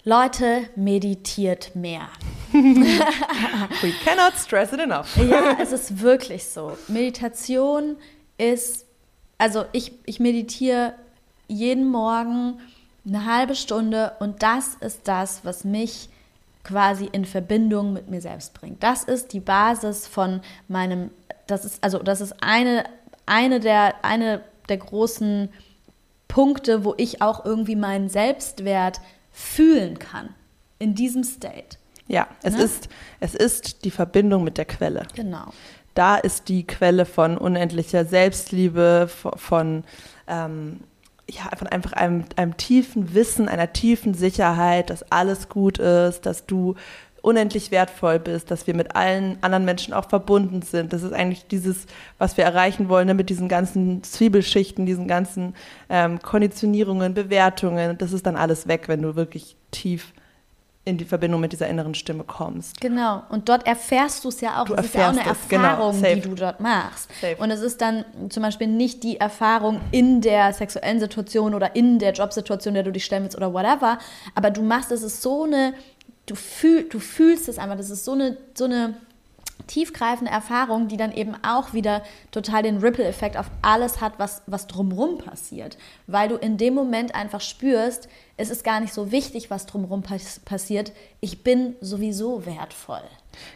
[0.03, 2.07] Leute, meditiert mehr.
[2.51, 5.15] We cannot stress it enough.
[5.17, 6.75] ja, es ist wirklich so.
[6.87, 7.97] Meditation
[8.37, 8.85] ist,
[9.37, 10.95] also ich, ich meditiere
[11.47, 12.59] jeden Morgen
[13.05, 16.09] eine halbe Stunde und das ist das, was mich
[16.63, 18.81] quasi in Verbindung mit mir selbst bringt.
[18.81, 21.11] Das ist die Basis von meinem,
[21.45, 22.85] das ist, also das ist eine,
[23.27, 25.49] eine, der, eine der großen
[26.27, 29.01] Punkte, wo ich auch irgendwie meinen Selbstwert
[29.31, 30.29] fühlen kann
[30.79, 31.77] in diesem State.
[32.07, 32.63] Ja, es, ne?
[32.63, 35.07] ist, es ist die Verbindung mit der Quelle.
[35.15, 35.53] Genau.
[35.93, 39.83] Da ist die Quelle von unendlicher Selbstliebe, von,
[40.27, 40.81] ähm,
[41.29, 46.45] ja, von einfach einem, einem tiefen Wissen, einer tiefen Sicherheit, dass alles gut ist, dass
[46.45, 46.75] du
[47.21, 50.91] unendlich wertvoll bist, dass wir mit allen anderen Menschen auch verbunden sind.
[50.91, 51.85] Das ist eigentlich dieses,
[52.17, 55.55] was wir erreichen wollen, ne, mit diesen ganzen Zwiebelschichten, diesen ganzen
[55.89, 57.97] ähm, Konditionierungen, Bewertungen.
[57.97, 60.13] Das ist dann alles weg, wenn du wirklich tief
[60.83, 62.81] in die Verbindung mit dieser inneren Stimme kommst.
[62.81, 63.21] Genau.
[63.29, 64.65] Und dort erfährst du es ja auch.
[64.65, 65.47] Du das ist ja auch eine es.
[65.47, 65.63] Genau.
[65.63, 66.15] Erfahrung, genau.
[66.15, 67.09] die du dort machst.
[67.21, 67.35] Safe.
[67.37, 71.99] Und es ist dann zum Beispiel nicht die Erfahrung in der sexuellen Situation oder in
[71.99, 73.99] der Jobsituation, in der du dich stellen willst oder whatever.
[74.33, 75.75] Aber du machst, es ist so eine,
[76.31, 77.77] du, fühl, du fühlst es einfach.
[77.77, 78.95] Das ist so eine, so eine
[79.67, 84.67] tiefgreifende Erfahrung, die dann eben auch wieder total den Ripple-Effekt auf alles hat, was, was
[84.67, 85.77] drumherum passiert.
[86.07, 88.07] Weil du in dem Moment einfach spürst,
[88.37, 90.93] es ist gar nicht so wichtig, was drumherum pass passiert.
[91.19, 93.03] Ich bin sowieso wertvoll.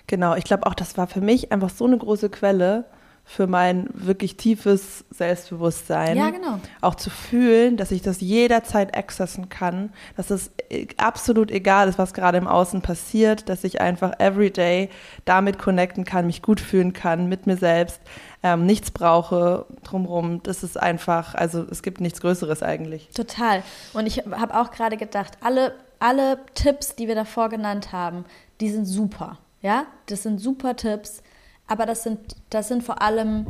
[0.07, 2.85] Genau, ich glaube auch, das war für mich einfach so eine große Quelle
[3.27, 6.15] für mein wirklich tiefes Selbstbewusstsein.
[6.15, 6.59] Ja, genau.
[6.81, 10.51] Auch zu fühlen, dass ich das jederzeit accessen kann, dass es
[10.97, 14.89] absolut egal ist, was gerade im Außen passiert, dass ich einfach everyday
[15.25, 17.99] damit connecten kann, mich gut fühlen kann mit mir selbst,
[18.43, 20.43] ähm, nichts brauche drumherum.
[20.43, 23.09] Das ist einfach, also es gibt nichts Größeres eigentlich.
[23.09, 23.63] Total.
[23.93, 28.23] Und ich habe auch gerade gedacht, alle, alle Tipps, die wir davor genannt haben,
[28.61, 29.39] die sind super.
[29.63, 31.23] Ja, das sind super Tipps
[31.67, 33.47] aber das sind, das sind vor allem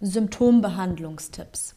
[0.00, 1.74] Symptombehandlungstipps.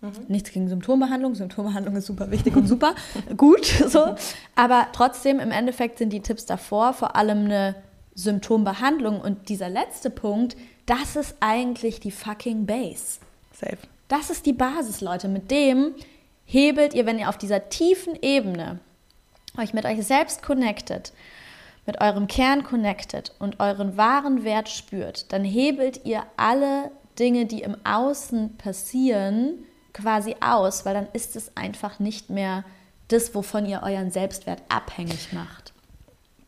[0.00, 0.12] Mhm.
[0.28, 1.34] Nichts gegen Symptombehandlung.
[1.34, 2.94] Symptombehandlung ist super wichtig und super
[3.36, 3.64] gut.
[3.64, 4.14] So.
[4.54, 7.76] Aber trotzdem, im Endeffekt sind die Tipps davor vor allem eine
[8.14, 9.20] Symptombehandlung.
[9.20, 10.56] Und dieser letzte Punkt,
[10.86, 13.18] das ist eigentlich die fucking Base.
[13.52, 13.78] Safe.
[14.08, 15.28] Das ist die Basis, Leute.
[15.28, 15.94] Mit dem
[16.44, 18.78] hebelt ihr, wenn ihr auf dieser tiefen Ebene
[19.58, 21.12] euch mit euch selbst connectet
[21.86, 27.62] mit eurem Kern connected und euren wahren Wert spürt, dann hebelt ihr alle Dinge, die
[27.62, 32.64] im Außen passieren, quasi aus, weil dann ist es einfach nicht mehr
[33.08, 35.72] das, wovon ihr euren Selbstwert abhängig macht.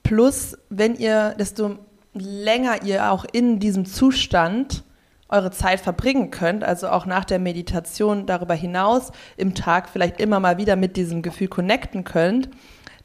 [0.03, 1.77] Plus, wenn ihr, desto
[2.15, 4.83] länger ihr auch in diesem Zustand
[5.29, 10.41] eure Zeit verbringen könnt, also auch nach der Meditation darüber hinaus im Tag vielleicht immer
[10.41, 12.49] mal wieder mit diesem Gefühl connecten könnt,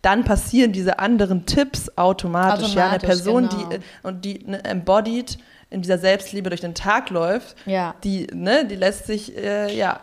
[0.04, 2.66] dann passieren diese anderen Tipps automatisch.
[2.66, 3.70] automatisch ja, eine Person, genau.
[3.70, 5.39] die und die ne, embodied
[5.70, 7.95] in dieser Selbstliebe durch den Tag läuft, ja.
[8.04, 10.01] die, ne, die lässt sich, äh, ja,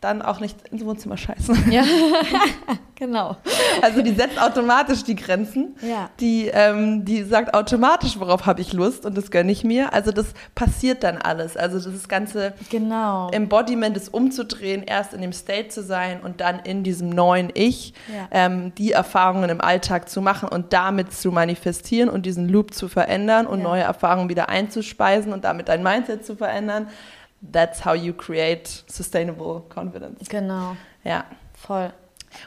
[0.00, 1.72] dann auch nicht ins Wohnzimmer scheißen.
[1.72, 1.82] Ja,
[2.94, 3.36] genau.
[3.82, 5.74] Also die setzt automatisch die Grenzen.
[5.82, 6.08] Ja.
[6.20, 9.92] Die, ähm, die sagt automatisch, worauf habe ich Lust und das gönne ich mir.
[9.92, 11.56] Also das passiert dann alles.
[11.56, 13.28] Also das ganze genau.
[13.30, 17.92] Embodiment ist umzudrehen, erst in dem State zu sein und dann in diesem neuen Ich
[18.06, 18.28] ja.
[18.30, 22.88] ähm, die Erfahrungen im Alltag zu machen und damit zu manifestieren und diesen Loop zu
[22.88, 23.64] verändern und ja.
[23.64, 26.86] neue Erfahrungen wieder einzuspeisen und damit dein Mindset zu verändern
[27.40, 30.28] that's how you create sustainable confidence.
[30.28, 30.76] Genau.
[31.04, 31.24] Ja.
[31.54, 31.92] Voll.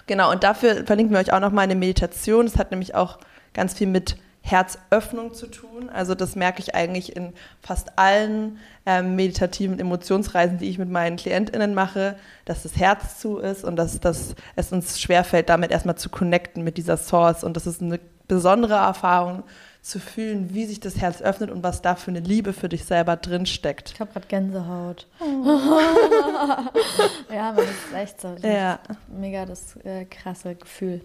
[0.08, 2.46] Genau, und dafür verlinken wir euch auch noch mal eine Meditation.
[2.46, 3.18] Das hat nämlich auch
[3.54, 5.90] ganz viel mit Herzöffnung zu tun.
[5.90, 11.16] Also das merke ich eigentlich in fast allen ähm, meditativen Emotionsreisen, die ich mit meinen
[11.16, 12.16] KlientInnen mache,
[12.46, 16.64] dass das Herz zu ist und dass, dass es uns schwerfällt, damit erstmal zu connecten
[16.64, 17.44] mit dieser Source.
[17.44, 19.44] Und das ist eine besondere Erfahrung
[19.82, 22.86] zu fühlen, wie sich das Herz öffnet und was da für eine Liebe für dich
[22.86, 23.92] selber drin steckt.
[23.94, 25.08] Ich habe gerade Gänsehaut.
[27.34, 28.36] Ja, man ist echt so.
[28.42, 28.80] Ja.
[29.08, 31.02] Mega das äh, krasse Gefühl.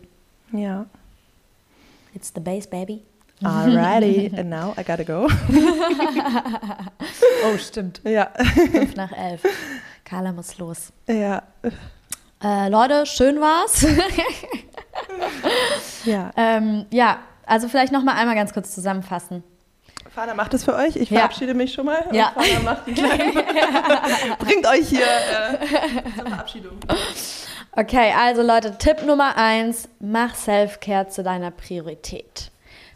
[0.53, 0.85] Ja.
[2.14, 3.03] It's the bass, baby.
[3.43, 5.29] Alrighty, and now I gotta go.
[7.45, 8.01] oh, stimmt.
[8.05, 8.31] Ja.
[8.72, 9.43] Fünf nach elf.
[10.05, 10.93] Carla muss los.
[11.07, 11.43] Ja.
[12.43, 13.87] Äh, Leute, schön war's.
[16.05, 16.31] ja.
[16.37, 19.42] Ähm, ja, also vielleicht noch mal einmal ganz kurz zusammenfassen.
[20.11, 20.97] Fana macht es für euch.
[20.97, 21.57] Ich verabschiede ja.
[21.57, 22.07] mich schon mal.
[22.12, 22.32] Ja.
[22.34, 23.32] Fana macht die kleinen.
[24.38, 26.78] Bringt euch hier äh, zur Verabschiedung.
[27.72, 32.51] Okay, also Leute, Tipp Nummer eins: Mach Self-Care zu deiner Priorität.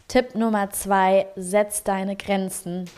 [0.07, 2.89] Tipp Nummer zwei: Setz deine Grenzen.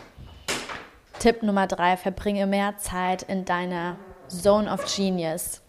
[1.19, 3.97] Tipp Nummer drei: Verbringe mehr Zeit in deiner
[4.29, 5.62] Zone of Genius.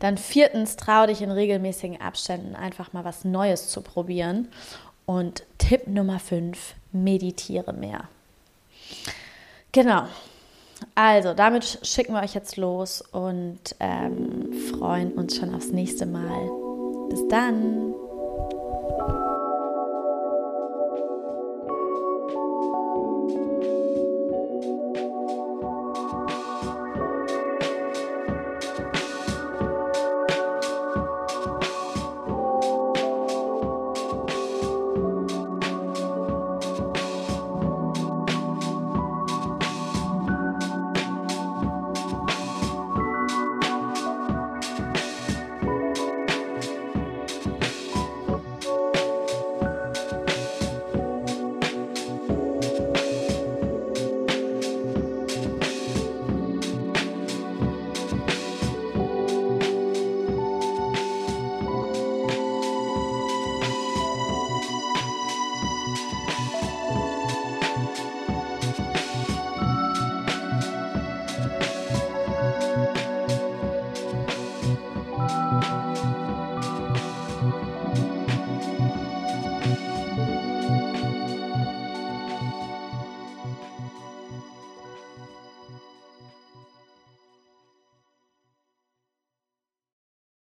[0.00, 4.48] Dann viertens, trau dich in regelmäßigen Abständen einfach mal was Neues zu probieren.
[5.06, 8.08] Und Tipp Nummer fünf, meditiere mehr.
[9.72, 10.04] Genau.
[10.94, 16.48] Also, damit schicken wir euch jetzt los und ähm, freuen uns schon aufs nächste Mal.
[17.10, 17.94] Bis dann.